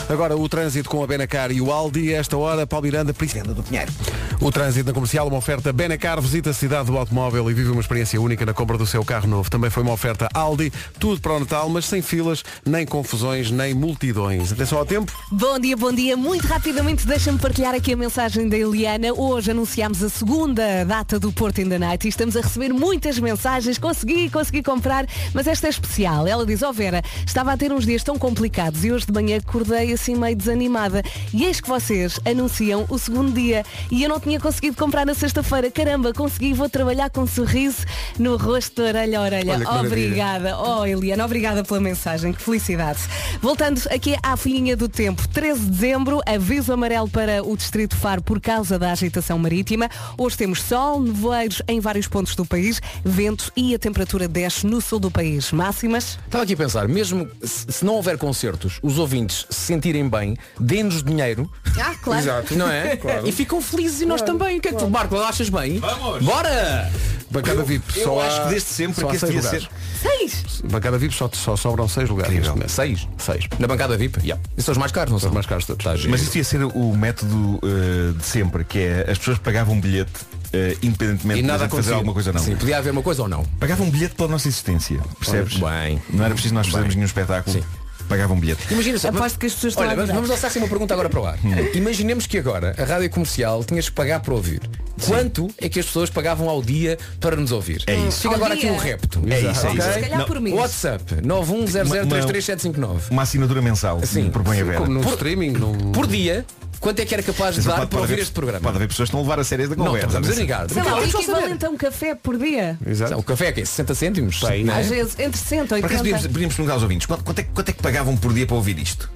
[0.09, 2.13] Agora o trânsito com a Benacar e o Aldi.
[2.13, 3.93] Esta hora, Paulo Miranda, Priscila do Pinheiro.
[4.41, 7.81] O trânsito na comercial, uma oferta Benacar, visita a cidade do automóvel e vive uma
[7.81, 9.51] experiência única na compra do seu carro novo.
[9.51, 13.73] Também foi uma oferta Aldi, tudo para o Natal, mas sem filas, nem confusões, nem
[13.73, 14.53] multidões.
[14.53, 15.11] Atenção ao tempo.
[15.33, 16.17] Bom dia, bom dia.
[16.17, 19.13] Muito rapidamente deixa-me partilhar aqui a mensagem da Eliana.
[19.15, 23.19] Hoje anunciámos a segunda data do Porto in the Night e estamos a receber muitas
[23.19, 23.79] mensagens.
[23.79, 26.27] Consegui, consegui comprar, mas esta é especial.
[26.27, 29.39] Ela diz, ó Vera, estava a ter uns dias tão complicados e hoje de manhã
[29.39, 31.03] acordei assim meio desanimada.
[31.33, 35.15] E eis que vocês anunciam o segundo dia e eu não tinha conseguido comprar na
[35.15, 35.71] sexta-feira.
[35.71, 37.85] Caramba, consegui, vou trabalhar com um sorriso
[38.19, 39.53] no rosto, orelha a orelha.
[39.53, 39.87] Olha.
[39.87, 40.59] Obrigada.
[40.59, 42.33] Oh, Eliana, obrigada pela mensagem.
[42.33, 42.99] Que felicidade.
[43.41, 45.29] Voltando aqui à folhinha do tempo.
[45.29, 49.89] 13 de dezembro, aviso amarelo para o Distrito Faro por causa da agitação marítima.
[50.19, 54.81] Hoje temos sol, nevoeiros em vários pontos do país, vento e a temperatura desce no
[54.81, 55.53] sul do país.
[55.53, 56.19] Máximas?
[56.25, 61.01] Estava aqui a pensar, mesmo se não houver concertos, os ouvintes se sentirem bem, dê-nos
[61.05, 61.49] dinheiro,
[61.81, 62.27] Ah, claro.
[62.57, 62.99] não é?
[63.25, 64.59] E ficam felizes e nós também.
[64.59, 65.79] O que é que tu, Marco, achas bem?
[65.79, 66.25] Vamos!
[66.25, 66.91] Bora!
[67.31, 67.99] Bancada VIP.
[67.99, 69.69] Eu só acho há- que desde sempre só há que este seis devia lugares.
[70.01, 70.63] Seis.
[70.71, 72.33] Bancada VIP só, só sobram seis lugares.
[72.33, 72.57] Incrível.
[72.57, 72.99] neste momento.
[72.99, 73.09] Seis.
[73.19, 73.45] Seis.
[73.59, 74.21] Na bancada VIP?
[74.21, 74.41] Yeah.
[74.57, 75.31] E são os mais caros, não são?
[75.31, 75.85] Os mais caros todos.
[75.85, 75.95] Tá.
[76.09, 79.81] Mas isso ia ser o método eh, de sempre, que é as pessoas pagavam um
[79.81, 80.13] bilhete
[80.53, 81.95] eh, independentemente E de nada gente fazer acontecia.
[81.97, 82.43] alguma coisa ou não.
[82.43, 83.45] Sim, podia haver uma coisa ou não.
[83.59, 85.57] Pagavam um bilhete pela nossa existência, percebes?
[85.59, 86.01] Bem.
[86.11, 86.97] Não era preciso nós fazermos Bem.
[86.99, 87.57] nenhum espetáculo.
[87.57, 87.65] Sim.
[88.09, 88.63] Pagavam um bilhete.
[88.73, 89.09] Imagina só.
[89.09, 91.27] Aposto que as pessoas estão Olha, a vamos, lançar assim uma pergunta agora para o
[91.27, 91.39] ar.
[91.75, 94.61] Imaginemos que agora a rádio comercial tinhas que pagar para ouvir.
[95.05, 97.83] Quanto é que as pessoas pagavam ao dia para nos ouvir?
[97.87, 98.23] É isso.
[98.23, 98.71] Fica Ao agora dia?
[98.71, 99.23] aqui um repto.
[99.29, 99.93] É isso, é isso.
[99.93, 100.57] Se calhar por mês.
[100.57, 103.11] WhatsApp 910033759.
[103.11, 104.31] Uma assinatura mensal, Sim.
[104.31, 104.77] propõe a ver.
[104.79, 105.93] Como num Por- streaming, num...
[105.93, 106.45] Por dia,
[106.87, 108.61] quanto é que era capaz de dar para ouvir este programa?
[108.63, 110.07] Pode haver pessoas que estão a levar a sério esta Não, conversa.
[110.07, 110.71] estamos a mas- ligar.
[110.71, 111.33] Sei lá, o Queremos só saber.
[111.39, 112.79] equivalente a um café por dia.
[112.87, 113.19] Exato.
[113.19, 113.67] O café é quê?
[113.67, 114.41] 60 cêntimos?
[114.41, 114.81] Bem, Não é?
[114.81, 116.17] Às vezes, entre 60 e Por acaso 80.
[116.17, 118.47] podíamos, podíamos perguntar aos ouvintes quanto, quanto é, que- quanto é que pagavam por dia
[118.47, 119.11] para ouvir isto?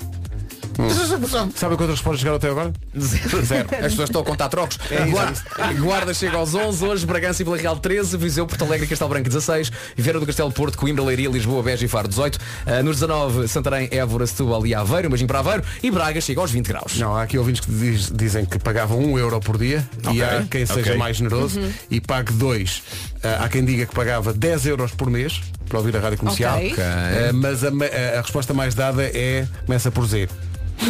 [1.54, 2.72] Sabe quantas respostas chegaram até agora?
[2.98, 3.68] Zero.
[3.72, 4.78] As pessoas estão a contar trocos.
[5.10, 8.88] Guarda, Guarda chega aos 11, hoje Bragança e Vila Real 13, Viseu, Porto Alegre e
[8.88, 12.82] Castelo Branco 16, Viveira do Castelo Porto, Coimbra, Leiria, Lisboa, Beja e Faro 18, uh,
[12.84, 16.50] nos 19, Santarém, Évora, Setúbal e Aveiro, um beijinho para Aveiro e Braga chega aos
[16.50, 16.98] 20 graus.
[16.98, 20.22] Não, há aqui ouvintes que diz- dizem que pagavam um euro por dia e Ok,
[20.22, 20.96] há quem seja ok.
[20.96, 21.60] mais generoso
[21.90, 22.82] e pague dois.
[23.22, 25.40] Ah, há quem diga que pagava 10 euros por mês
[25.70, 26.58] para ouvir a rádio comercial.
[26.58, 26.76] Ok.
[26.78, 30.28] Ah, mas a, ma- a- a resposta mais dada é começa por Z.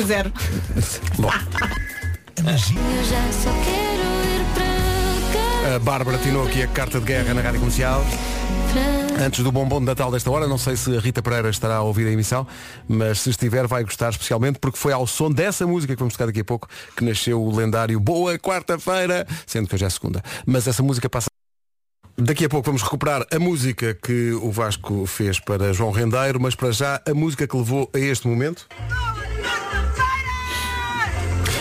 [0.07, 0.33] Zero.
[1.18, 1.31] Bom,
[2.39, 2.45] Eu
[3.05, 5.76] já só quero ir para cá.
[5.76, 8.05] a Bárbara tinou aqui a carta de guerra na rádio comercial.
[9.22, 11.83] Antes do bombom de Natal desta hora, não sei se a Rita Pereira estará a
[11.83, 12.47] ouvir a emissão,
[12.89, 16.26] mas se estiver vai gostar especialmente porque foi ao som dessa música que vamos tocar
[16.26, 16.66] daqui a pouco
[16.97, 20.22] que nasceu o lendário Boa Quarta-feira, sendo que hoje é segunda.
[20.47, 21.30] Mas essa música passa.
[22.23, 26.55] Daqui a pouco vamos recuperar a música que o Vasco fez para João Rendeiro, mas
[26.55, 28.66] para já a música que levou a este momento.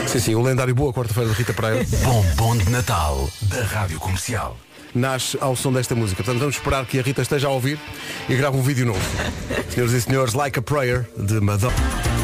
[0.05, 1.86] Sim, sim, o lendário Boa Quarta-feira de Rita Pereira.
[2.03, 4.57] Bombom de Natal da Rádio Comercial.
[4.93, 6.24] nasce ao som desta música.
[6.24, 7.80] Portanto, vamos esperar que a Rita esteja a ouvir
[8.28, 8.99] e grave um vídeo novo.
[9.70, 12.18] Senhoras e senhores, Like a Prayer, de Madonna.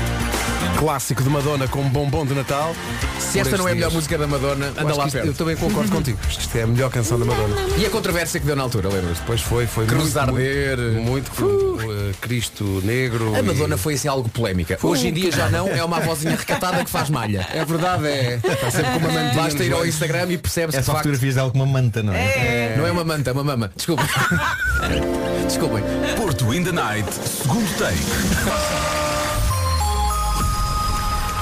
[0.78, 2.76] Clássico de Madonna com bombom de Natal.
[3.20, 5.28] Se esta não é a melhor música da Madonna, anda lá perto.
[5.28, 6.18] Eu também concordo contigo.
[6.30, 7.56] Isto é a melhor canção da Madonna.
[7.78, 9.22] E a controvérsia que deu na altura, lembras-te?
[9.22, 10.78] Depois foi, foi Cruzar muito, ver.
[10.78, 13.34] muito, muito uh, Cristo negro.
[13.36, 14.78] A e- Madonna foi assim algo polémica.
[14.84, 17.48] Hoje em dia já não, é uma vozinha recatada que faz malha.
[17.54, 18.40] É verdade, é.
[18.44, 19.86] Está sempre com uma mantinha Basta ir ao.
[19.86, 22.76] Instagram e percebe-se É que só de facto, fotografias dela com uma manta, não é?
[22.78, 23.72] não é uma manta, é uma mama.
[23.76, 24.06] Desculpem.
[25.48, 25.84] Desculpem.
[26.18, 29.05] Porto in the Night, segundo take.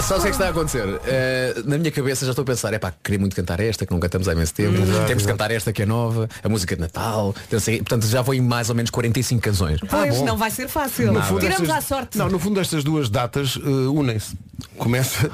[0.08, 0.99] Só o que é que está a acontecer?
[1.06, 3.91] Eh, na minha cabeça já estou a pensar, é pá, queria muito cantar esta, que
[3.93, 4.74] não cantamos há imenso tempo.
[5.08, 7.34] Temos que cantar esta que é nova, a música de Natal.
[7.49, 9.80] Não sei, portanto, já vou em mais ou menos 45 canções.
[9.89, 10.26] Pois, bom.
[10.26, 11.12] não vai ser fácil.
[11.14, 12.18] No fundo, Tiramos estas- à sorte.
[12.18, 14.36] Não, no fundo estas duas datas uh, unem-se.
[14.78, 15.30] Começa,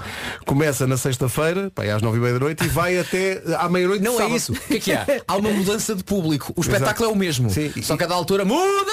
[0.46, 4.02] começa na sexta-feira, é às nove e meia da noite, e vai até à meia-noite
[4.02, 4.36] de Não é sábado.
[4.36, 4.54] isso.
[4.54, 5.06] O que é que há?
[5.28, 6.54] Há uma mudança de público.
[6.56, 7.50] O espetáculo é o mesmo.
[7.50, 7.72] Sim.
[7.82, 8.92] Só que a da altura muda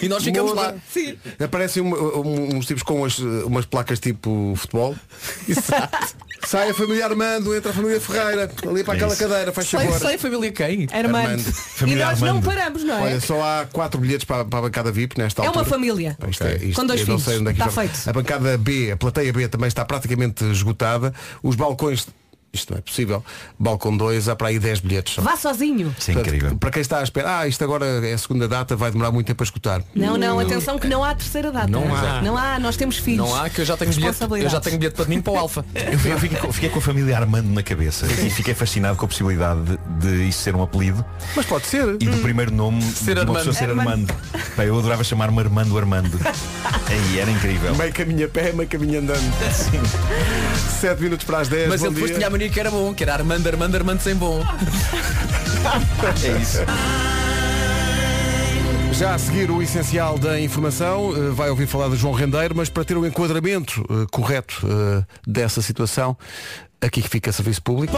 [0.00, 0.62] e nós ficamos Muda.
[0.62, 0.74] lá.
[0.90, 1.16] Sim.
[1.42, 4.94] Aparecem um- um- uns tipos com umas, umas placas tipo futebol.
[6.46, 9.22] Sai a família Armando, entra a família Ferreira, ali para É aquela isso.
[9.28, 9.98] cadeira, faz Sei, favor.
[9.98, 10.86] sei, família quem?
[10.92, 11.16] Armando.
[11.16, 11.40] Armando.
[11.48, 12.44] E Família nós não Armando.
[12.44, 13.02] paramos, não é?
[13.02, 15.64] Olha, só há quatro bilhetes para, para a bancada VIP nesta É altura.
[15.64, 16.16] uma família.
[16.30, 17.24] Isto é- isto- Com dois eu não filhos.
[17.24, 18.10] sei onde é que Está isto feito.
[18.10, 21.12] A bancada B, a plateia B também está praticamente esgotada.
[21.42, 22.06] Os balcões,
[22.52, 23.24] isto não é possível.
[23.58, 25.14] Balcão 2, há para aí 10 bilhetes.
[25.14, 25.22] só.
[25.22, 25.88] Vá sozinho.
[25.88, 26.56] É Portanto, incrível.
[26.56, 29.26] Para quem está à espera, ah, isto agora é a segunda data, vai demorar muito
[29.26, 29.82] tempo a escutar.
[29.94, 31.66] Não, não, atenção que não há terceira data.
[31.68, 32.22] Não há.
[32.22, 33.26] Não há, nós temos filhos.
[33.28, 34.18] Não há que eu já tenho bilhete.
[34.22, 35.64] Eu já tenho bilhete para mim para o Alfa.
[35.76, 38.96] Eu fiquei, eu fiquei com, fiquei com a família Armando na cabeça e fiquei fascinado
[38.96, 41.96] com a possibilidade de, de isso ser um apelido Mas pode ser.
[42.00, 43.36] e do primeiro nome Ser de uma Armando.
[43.36, 44.10] pessoa ser Armando.
[44.10, 44.14] Armando.
[44.56, 46.18] Pá, eu adorava chamar-me Armando Armando.
[46.88, 47.74] Aí era incrível.
[47.76, 49.20] Meio caminho a pé, meio caminho andando.
[49.52, 49.80] Sim.
[50.80, 51.68] 7 minutos para as 10.
[51.68, 54.40] Mas bom ele depois tinha que era bom, que era Armando, Armando, Armando sem bom.
[56.24, 56.58] É isso.
[58.92, 62.68] Já a seguir o essencial da informação, eh, vai ouvir falar de João Rendeiro, mas
[62.70, 66.16] para ter o enquadramento eh, correto eh, dessa situação,
[66.80, 67.92] aqui que fica serviço público.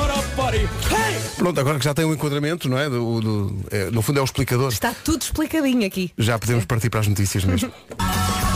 [1.36, 2.89] Pronto, agora que já tem o enquadramento, não é?
[2.89, 4.70] Do, do- é, no fundo é o explicador.
[4.72, 6.11] Está tudo explicadinho aqui.
[6.18, 7.70] Já podemos partir para as notícias mesmo.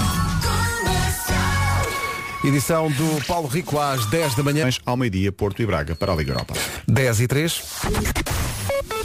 [2.45, 4.68] Edição do Paulo Rico às 10 da manhã.
[4.84, 6.55] Ao meio-dia, Porto e Braga, para a Liga Europa.
[6.88, 7.62] 10 e 3.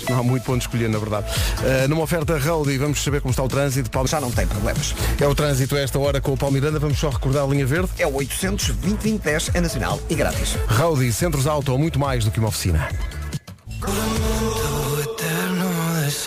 [0.10, 1.28] Não há muito ponto escolher, na verdade.
[1.60, 3.92] Uh, numa oferta Roadie, vamos saber como está o trânsito.
[3.92, 4.08] Paulo...
[4.08, 4.96] Já não tem problemas.
[5.20, 6.80] É o trânsito a esta hora com o Paulo Miranda.
[6.80, 7.90] Vamos só recordar a linha verde.
[8.00, 10.56] É o 800 2010 é nacional e grátis.
[10.68, 12.90] Roadie, centros auto, ou muito mais do que uma oficina.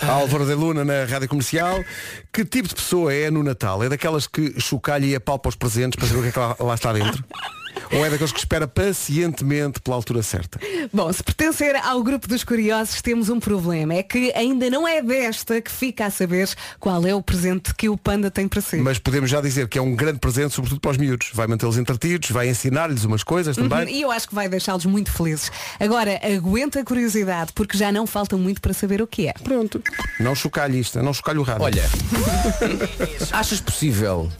[0.08, 1.84] Álvaro de Luna na Rádio Comercial.
[2.32, 3.82] Que tipo de pessoa é no Natal?
[3.82, 6.56] É daquelas que chocalha e apalpa os presentes para saber o que é que lá,
[6.58, 7.24] lá está dentro?
[7.92, 10.60] Ou é daqueles que espera pacientemente pela altura certa?
[10.92, 13.94] Bom, se pertencer ao grupo dos curiosos, temos um problema.
[13.94, 16.48] É que ainda não é desta que fica a saber
[16.78, 18.76] qual é o presente que o panda tem para si.
[18.76, 21.30] Mas podemos já dizer que é um grande presente, sobretudo para os miúdos.
[21.32, 23.96] Vai mantê-los entretidos, vai ensinar-lhes umas coisas Uhum, também.
[23.96, 25.50] E eu acho que vai deixá-los muito felizes.
[25.78, 29.32] Agora, aguenta a curiosidade, porque já não falta muito para saber o que é.
[29.32, 29.82] Pronto.
[30.18, 31.64] Não chocalhe isto, não chocalhe o rádio.
[31.64, 31.82] Olha,
[33.32, 34.30] achas possível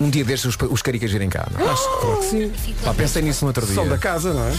[0.00, 1.46] um dia destes os, os caricas virem cá?
[1.56, 1.66] Não?
[1.70, 2.52] Acho claro que sim.
[2.84, 3.74] Pá, pensei nisso no outro dia.
[3.74, 4.52] São da casa, não é?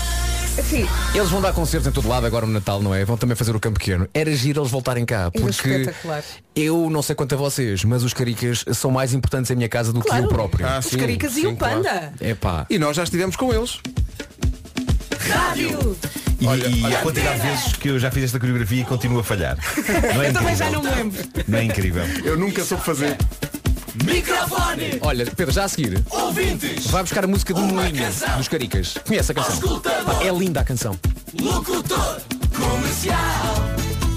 [0.64, 3.04] Sim, Eles vão dar concertos em todo lado agora no Natal, não é?
[3.04, 4.08] Vão também fazer o campo pequeno.
[4.14, 6.24] Era giro eles voltarem cá, Era porque espetacular.
[6.56, 9.92] eu não sei quanto a vocês, mas os caricas são mais importantes em minha casa
[9.92, 10.24] do que Claro.
[10.24, 10.66] eu próprio.
[10.66, 11.84] Ah, os sim, caricas e sim, o claro.
[11.84, 12.14] panda.
[12.22, 12.66] É pá.
[12.70, 13.80] E nós já estivemos com eles.
[15.20, 15.98] Rádio!
[16.40, 19.24] E, e a quantidade de vezes que eu já fiz esta coreografia e continuo a
[19.24, 19.58] falhar.
[20.16, 20.56] Não é Eu também incrível?
[20.56, 21.24] já não me lembro.
[21.48, 22.04] Não é incrível?
[22.24, 23.18] Eu nunca soube fazer.
[24.04, 28.04] Microfone, Olha, Pedro, já a seguir, ouvintes, vai buscar a música do Moinho
[28.38, 28.96] dos caricas.
[29.08, 29.80] Conhece a canção?
[29.80, 30.98] Pá, é linda a canção.
[31.40, 32.22] locutor,
[32.56, 33.56] comercial,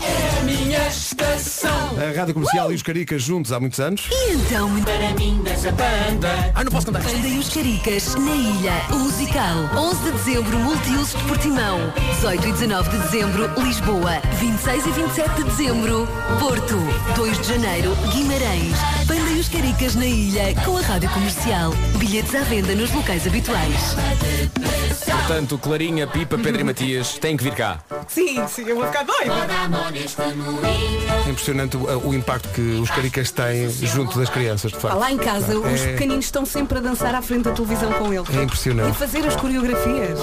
[0.03, 1.78] é a minha estação.
[1.99, 4.09] A Rádio Comercial e os Caricas juntos há muitos anos.
[4.11, 7.03] E então, Para mim dessa banda, Ah, não posso cantar.
[7.03, 8.73] Panda e os Caricas na ilha.
[8.93, 9.57] O musical.
[9.77, 11.93] 11 de dezembro, Multiusos de Portimão.
[12.15, 14.21] 18 e 19 de dezembro, Lisboa.
[14.39, 16.77] 26 e 27 de dezembro, Porto.
[17.17, 18.77] 2 de janeiro, Guimarães.
[19.09, 21.73] Panda e os Caricas na ilha com a Rádio Comercial.
[21.99, 23.97] Bilhetes à venda nos locais habituais.
[25.27, 27.81] Portanto, Clarinha, Pipa, Pedro e Matias têm que vir cá.
[28.07, 29.35] Sim, sim, eu vou ficar doida.
[31.27, 34.99] É impressionante o, o impacto que os Caricas têm junto das crianças, de Ah, facto.
[34.99, 38.13] Lá em casa, os É- pequeninos estão sempre a dançar à frente da televisão com
[38.13, 38.29] eles.
[38.31, 38.91] É impressionante.
[38.91, 40.19] E fazer as coreografias.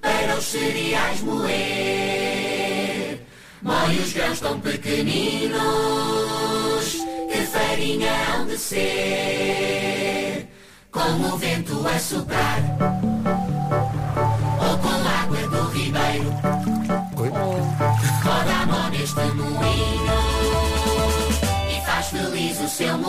[0.00, 3.20] para os cereais moer.
[3.62, 5.54] Moe os grãos tão pequeninos
[7.32, 10.48] que farinha hão de ser.
[10.90, 11.00] Com
[11.32, 12.60] o vento a soprar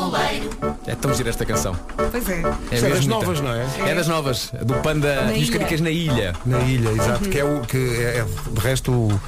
[0.07, 0.49] o seu moleiro.
[0.87, 1.75] É tão gira esta canção.
[1.95, 2.33] Pois é.
[2.71, 3.09] É Isso é mesmo das bonita.
[3.09, 3.89] novas, não é?
[3.91, 5.49] É das novas, do Panda Na e os.
[5.49, 6.33] Caricas na ilha.
[6.45, 9.21] Na ilha, exato, que é o que é, é, de resto o-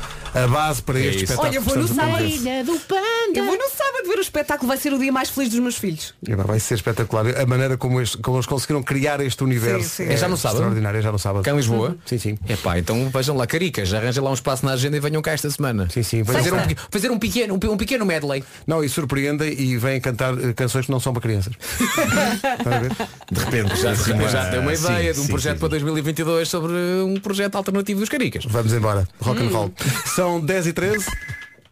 [0.43, 1.33] a base para este isso.
[1.33, 1.47] espetáculo.
[1.47, 2.23] Olha, eu vou no sábado.
[2.65, 3.01] do Panda.
[3.35, 4.67] Eu vou no sábado ver o espetáculo.
[4.67, 6.13] Vai ser o dia mais feliz dos meus filhos.
[6.45, 7.25] Vai- ser espetacular.
[7.39, 10.13] A maneira como, este- como eles conseguiram criar este universo Sim, sim.
[10.13, 10.57] É já no sábado?
[10.57, 10.97] extraordinário.
[10.99, 11.43] É já no sábado.
[11.43, 11.95] Cá em Lisboa?
[12.05, 12.38] Sim, sim.
[12.47, 15.31] É pá, então vejam lá, Caricas, arranjem lá um espaço na agenda e venham cá
[15.31, 15.88] esta semana.
[15.89, 16.23] Sim, sim.
[16.23, 16.57] Fazer um,
[16.91, 18.43] fazer um pequeno, um, pe- um pequeno medley.
[18.65, 21.53] Não, e surpreendem e vêm cantar eh, canções que não são para crianças.
[22.59, 22.91] Estão a ver?
[23.31, 25.67] De repente Já, assim, já tem uma sim, ideia de um sim, projeto sim, para
[25.69, 25.85] sim.
[25.85, 28.45] 2022 sobre um projeto alternativo dos Caricas.
[28.45, 29.07] Vamos embora.
[29.21, 29.71] Rock and roll.
[30.28, 31.05] São 10 e 13.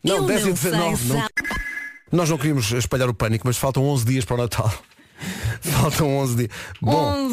[0.04, 0.98] Não, Eu 10 e não 19.
[0.98, 1.22] sei, Não.
[1.22, 1.34] sabe?
[2.12, 4.74] Nós não queríamos espalhar o pânico, mas faltam 11 dias para o Natal.
[5.62, 6.50] Faltam 11 dias.
[6.82, 7.30] Bom,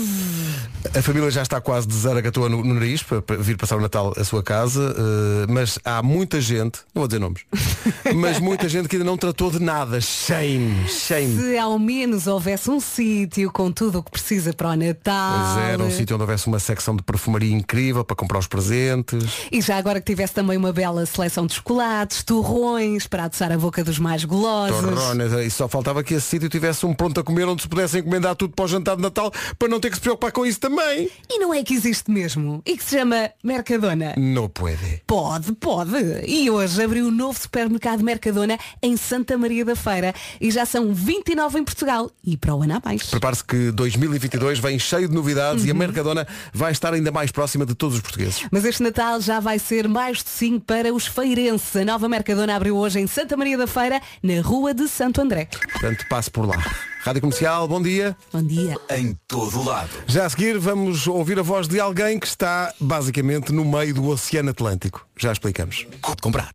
[0.97, 4.13] a família já está quase de zaragatua no, no nariz para, vir passar o Natal
[4.17, 7.43] à sua casa, eh, mas há muita gente, não vou dizer nomes,
[8.15, 10.01] mas muita gente que ainda não tratou de nada.
[10.01, 11.37] Shame, shame.
[11.37, 15.55] Se ao menos houvesse um sítio com tudo o que precisa para o Natal.
[15.55, 19.49] Pois era, um sítio onde houvesse uma secção de perfumaria incrível para comprar os presentes.
[19.51, 23.59] E já agora que tivesse também uma bela seleção de chocolates, torrões, para adoçar a
[23.59, 24.81] boca dos mais golosos.
[24.81, 27.99] Torrones, e só faltava que esse sítio tivesse um pronto a comer onde se pudesse
[27.99, 30.61] encomendar tudo para o jantar de Natal para não ter que se preocupar com isso
[30.61, 31.11] também.
[31.29, 32.63] E não é que existe mesmo.
[32.67, 34.15] E que se chama Mercadona.
[34.19, 35.03] Não pode.
[35.07, 35.97] Pode, pode.
[36.27, 40.15] E hoje abriu o novo supermercado Mercadona em Santa Maria da Feira.
[40.41, 42.11] E já são 29 em Portugal.
[42.23, 43.05] E para o ano há mais.
[43.05, 47.65] Prepare-se que 2022 vem cheio de novidades e a Mercadona vai estar ainda mais próxima
[47.65, 48.47] de todos os portugueses.
[48.51, 51.75] Mas este Natal já vai ser mais docinho para os feirenses.
[51.77, 55.49] A nova Mercadona abriu hoje em Santa Maria da Feira, na rua de Santo André.
[55.73, 56.92] Portanto, passe por lá.
[57.03, 58.17] Rádio Comercial, bom dia.
[58.33, 58.77] Bom dia.
[58.89, 59.91] Em todo lado.
[60.07, 64.07] Já a seguir vamos ouvir a voz de alguém que está basicamente no meio do
[64.07, 65.05] Oceano Atlântico.
[65.19, 65.85] Já explicamos.
[66.21, 66.51] Comprar.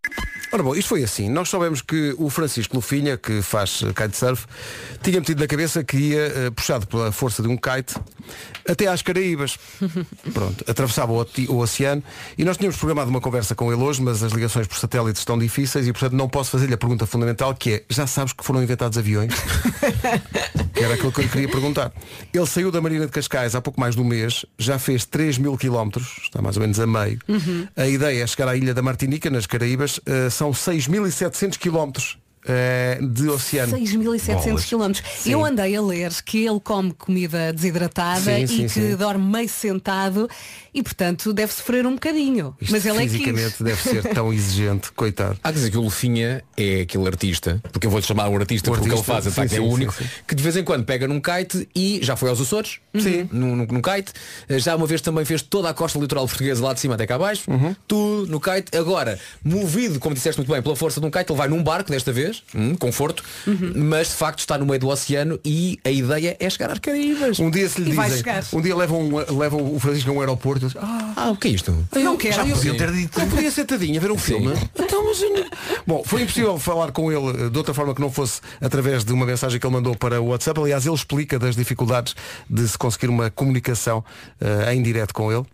[0.50, 1.30] Ora bom, isto foi assim.
[1.30, 4.45] Nós soubemos que o Francisco Lufinha, que faz eh, kitesurf,
[5.04, 7.95] tinha metido na cabeça que ia, eh, puxado pela força de um kite,
[8.68, 9.57] até às Caraíbas.
[10.34, 12.03] Pronto, atravessava o, o oceano
[12.38, 15.38] e nós tínhamos programado uma conversa com ele hoje, mas as ligações por satélite estão
[15.38, 18.61] difíceis e, portanto, não posso fazer-lhe a pergunta fundamental que é, já sabes que foram
[18.61, 19.34] inventados aviões?
[20.74, 21.91] que era aquilo que eu lhe queria perguntar.
[22.34, 25.38] Ele saiu da Marina de Cascais há pouco mais de um mês, já fez 3
[25.38, 27.20] mil quilómetros, está mais ou menos a meio.
[27.76, 32.18] A ideia é chegar à ilha da Martinica, nas Caraíbas, eh, são 6.700 quilómetros
[32.48, 33.78] eh, de oceano.
[33.78, 34.66] 6.700 Bolas.
[34.66, 35.04] quilómetros.
[35.20, 35.32] Sim.
[35.32, 38.95] Eu andei a ler que ele come comida desidratada Sim, e sim, que sim.
[38.95, 40.30] dorme meio sentado
[40.74, 42.56] e, portanto, deve sofrer um bocadinho.
[42.62, 45.38] Isto Mas ele é fisicamente que deve ser tão exigente, coitado.
[45.43, 48.70] Há que dizer que o Lufinha é aquele artista, porque eu vou-lhe chamar um artista
[48.70, 50.10] O porque ele artista, faz, de facto, sim, é o único, sim, sim.
[50.28, 53.28] que de vez em quando pega num kite e já foi aos Açores, Sim.
[53.32, 54.12] no, no, no kite,
[54.50, 57.06] Eh, já uma vez também fez toda a costa litoral portuguesa lá de cima até
[57.06, 57.76] cá abaixo, Uhum.
[57.88, 61.38] tudo no kite, agora, movido, como disseste muito bem, pela força de um kite, ele
[61.38, 63.24] vai num barco desta vez, hum, conforto,
[63.76, 67.40] mas de facto está no meio do oceano e a ideia é chegar às Caraíbas.
[67.40, 68.24] Um dia se lhe E dizem,
[68.54, 71.48] um dia levam, levam o Francisco a um aeroporto e dizem, ah, Ah, o que
[71.48, 71.72] é isto?
[71.96, 72.36] Não quero.
[72.36, 73.20] já Eu- podiam ter dito.
[73.20, 74.54] Eu podia sentadinho a ver um filme.
[74.78, 75.46] Então, mas eu
[75.86, 79.12] Bom, foi impossível falar com ele eh, de outra forma que não fosse através de
[79.14, 80.60] uma mensagem que ele mandou para o WhatsApp.
[80.60, 82.16] Aliás, ele explica das dificuldades
[82.50, 84.04] de se conseguir uma comunicação
[84.40, 85.46] eh, em direto com ele.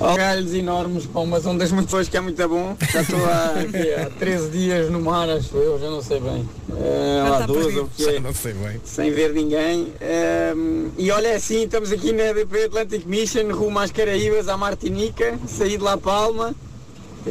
[0.00, 2.74] Galhos enormes com umas ondas muito boas que é muito bom.
[2.90, 6.48] Já estou há, aqui, há 13 dias no mar, acho eu, já não sei bem.
[6.74, 7.80] Eh, há está 12 perdido.
[7.82, 8.80] ou que é, Não sei bem.
[8.84, 9.92] sem ver ninguém.
[10.00, 14.56] Ehm, e olha é assim, estamos aqui na EDP Atlantic Mission, rumo às Caraíbas, à
[14.56, 16.54] Martinica, saí de La Palma.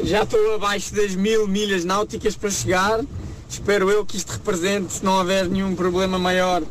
[0.04, 3.02] Já estou abaixo das mil milhas náuticas para chegar.
[3.50, 6.62] Espero eu que isto represente, se não houver nenhum problema maior,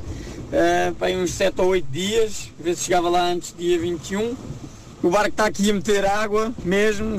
[0.52, 2.50] eh, para aí uns 7 ou 8 dias.
[2.60, 4.36] Ver se chegava lá antes do dia 21.
[5.02, 7.16] O barco está aqui a meter água mesmo.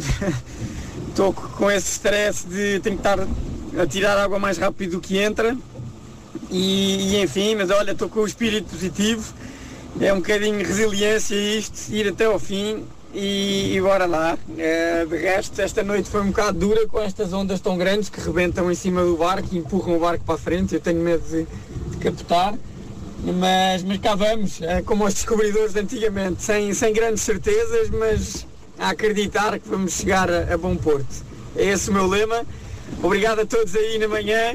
[1.09, 5.17] Estou com esse stress de tenho que estar a tirar água mais rápido do que
[5.17, 5.57] entra.
[6.49, 9.34] E, e, enfim, mas olha, estou com o espírito positivo.
[9.99, 14.38] É um bocadinho resiliência isto, ir até ao fim e, e bora lá.
[14.57, 18.19] Eh, de resto, esta noite foi um bocado dura com estas ondas tão grandes que
[18.19, 20.75] rebentam em cima do barco e empurram o barco para a frente.
[20.75, 21.45] Eu tenho medo de,
[21.91, 22.55] de capotar.
[23.24, 28.47] Mas, mas cá vamos, é como os descobridores de antigamente, sem, sem grandes certezas, mas
[28.78, 31.24] a acreditar que vamos chegar a, a bom porto.
[31.55, 32.45] É esse o meu lema.
[33.03, 34.53] Obrigado a todos aí na manhã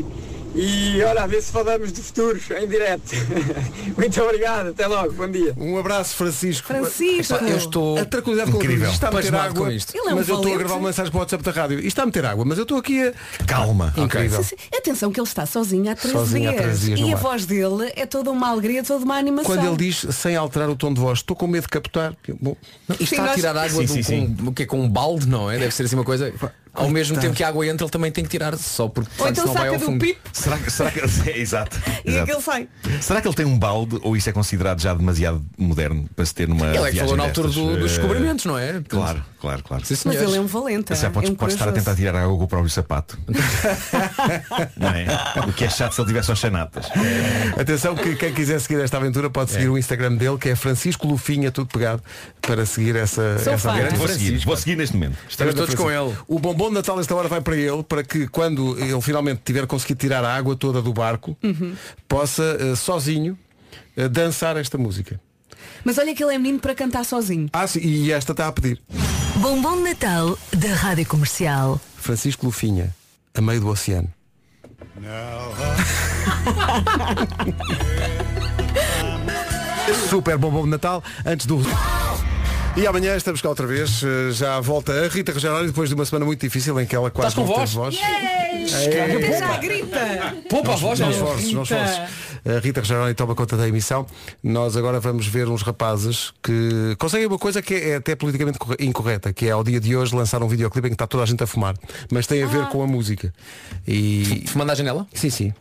[0.55, 3.11] e olha, a ver se falamos de futuros em direto.
[3.99, 5.53] Muito obrigado, até logo, bom dia.
[5.57, 6.67] Um abraço, Francisco.
[6.69, 7.35] Francisco.
[7.35, 8.85] Epá, eu estou A tranquilidade com Incrível.
[8.87, 9.97] Isto está a meter água, com isto.
[9.97, 11.79] Ele é um mas eu estou a gravar uma mensagem para o WhatsApp da rádio.
[11.79, 13.13] Isto está a meter água, mas eu estou aqui a...
[13.47, 13.93] Calma.
[13.97, 14.43] Incrível.
[14.45, 14.77] Sim, sim.
[14.77, 16.63] Atenção que ele está sozinho há 13 Sozinho há dias.
[16.65, 19.55] 13 dias no e a voz dele é toda uma alegria, toda uma animação.
[19.55, 22.15] Quando ele diz, sem alterar o tom de voz, estou com medo de captar.
[22.41, 22.57] Bom,
[22.89, 24.37] Não, isto Sim, está a nós- tirar água Sim, do- sim, sim.
[24.37, 25.59] Com, o que é com um balde, não é?
[25.59, 26.33] Deve ser assim uma coisa.
[26.75, 29.29] Ao mesmo tempo que a água entra, ele também tem que tirar só porque Ou
[29.29, 30.05] então senão vai saca ao do fundo.
[30.05, 31.05] pipo Será, que- será que é,
[31.39, 32.23] exato, e exato.
[32.31, 32.69] aquele sai.
[33.01, 36.35] Será que ele tem um balde ou isso é considerado já demasiado moderno para se
[36.35, 37.65] ter numa Ele é que viagem falou na altura destas?
[37.65, 38.83] do- dos Eh, descobrimentos, não é?
[38.89, 39.85] Claro, claro, claro.
[39.85, 40.23] Sim, Mas senhores.
[40.29, 40.85] ele é um valente.
[40.85, 41.73] Pode, é um pode estar a corajoso.
[41.75, 43.19] tentar tirar água com o próprio sapato.
[44.77, 45.07] não é?
[45.49, 46.87] O que é chato se ele tivesse as chanatas.
[47.59, 51.07] Atenção que quem quiser seguir esta aventura pode seguir o Instagram dele, que é Francisco
[51.07, 52.03] Lufinha, tudo pegado,
[52.41, 53.73] para seguir essa, Sou essa fã.
[53.73, 53.97] aventura.
[53.97, 55.17] Vou seguir, vou seguir neste momento.
[55.29, 56.15] Estamos todos com ele.
[56.27, 59.67] O bombom de Natal esta hora vai para ele, para que quando ele finalmente tiver
[59.67, 61.75] conseguido tirar a água toda do barco, Uhum.
[62.09, 63.39] possa eh, sozinho
[63.97, 65.21] eh, dançar esta música.
[65.85, 67.49] Mas olha que ele é menino para cantar sozinho.
[67.53, 68.81] Ah, sim, e esta está a pedir.
[69.37, 71.81] Bombom de Natal da Rádio Comercial.
[71.97, 72.95] Francisco Lufinha,
[73.35, 74.09] a meio do oceano.
[80.09, 81.61] Super bombom de Natal, antes do.
[82.77, 86.05] E amanhã estamos cá outra vez, eh, já volta a Rita Rogeroni depois de uma
[86.05, 87.71] semana muito difícil em que ela quase Estás com não voz?
[87.71, 88.75] teve voz.
[88.75, 90.35] Até já grita.
[90.51, 91.75] Poupa a voz, Não não esforços, não Rita.
[91.85, 92.15] esforços.
[92.45, 94.05] A Rita Rogeroni toma conta da emissão.
[94.43, 98.77] Nós agora vamos ver uns rapazes que conseguem uma coisa que é até politicamente corre-
[98.81, 101.27] incorreta, que é ao dia de hoje lançar um videoclipe em que está toda a
[101.27, 101.77] gente a fumar.
[102.11, 103.33] Mas tem a ver com a música.
[103.87, 104.43] E.
[104.49, 105.07] Fumando à janela?
[105.15, 105.55] Sim, sim.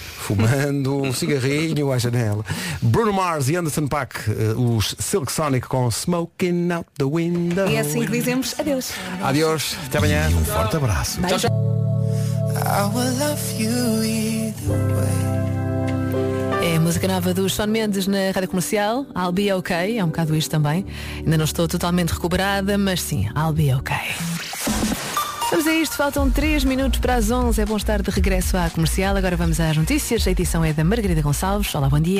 [0.00, 2.44] Fumando um cigarrinho à janela.
[2.80, 7.68] Bruno Mars e Anderson Paak, eh, os Silk Sonic com Smoking Out the Window.
[7.68, 8.92] E é assim que dizemos adeus.
[9.22, 10.28] Adiós, até amanhã.
[10.28, 11.20] Um forte abraço.
[11.22, 11.50] Tchau, tchau.
[16.62, 20.08] É a música nova do Sean Mendes na Rádio Comercial, I'll Be Okay, é um
[20.08, 20.84] bocado isto também.
[21.16, 25.09] Ainda não estou totalmente recuperada, mas sim, I'll Be Okay.
[25.50, 28.70] Vamos a isto, faltam 3 minutos para as 11, é bom estar de regresso à
[28.70, 29.16] comercial.
[29.16, 31.74] Agora vamos às notícias, a edição é da Margarida Gonçalves.
[31.74, 32.18] Olá, bom dia.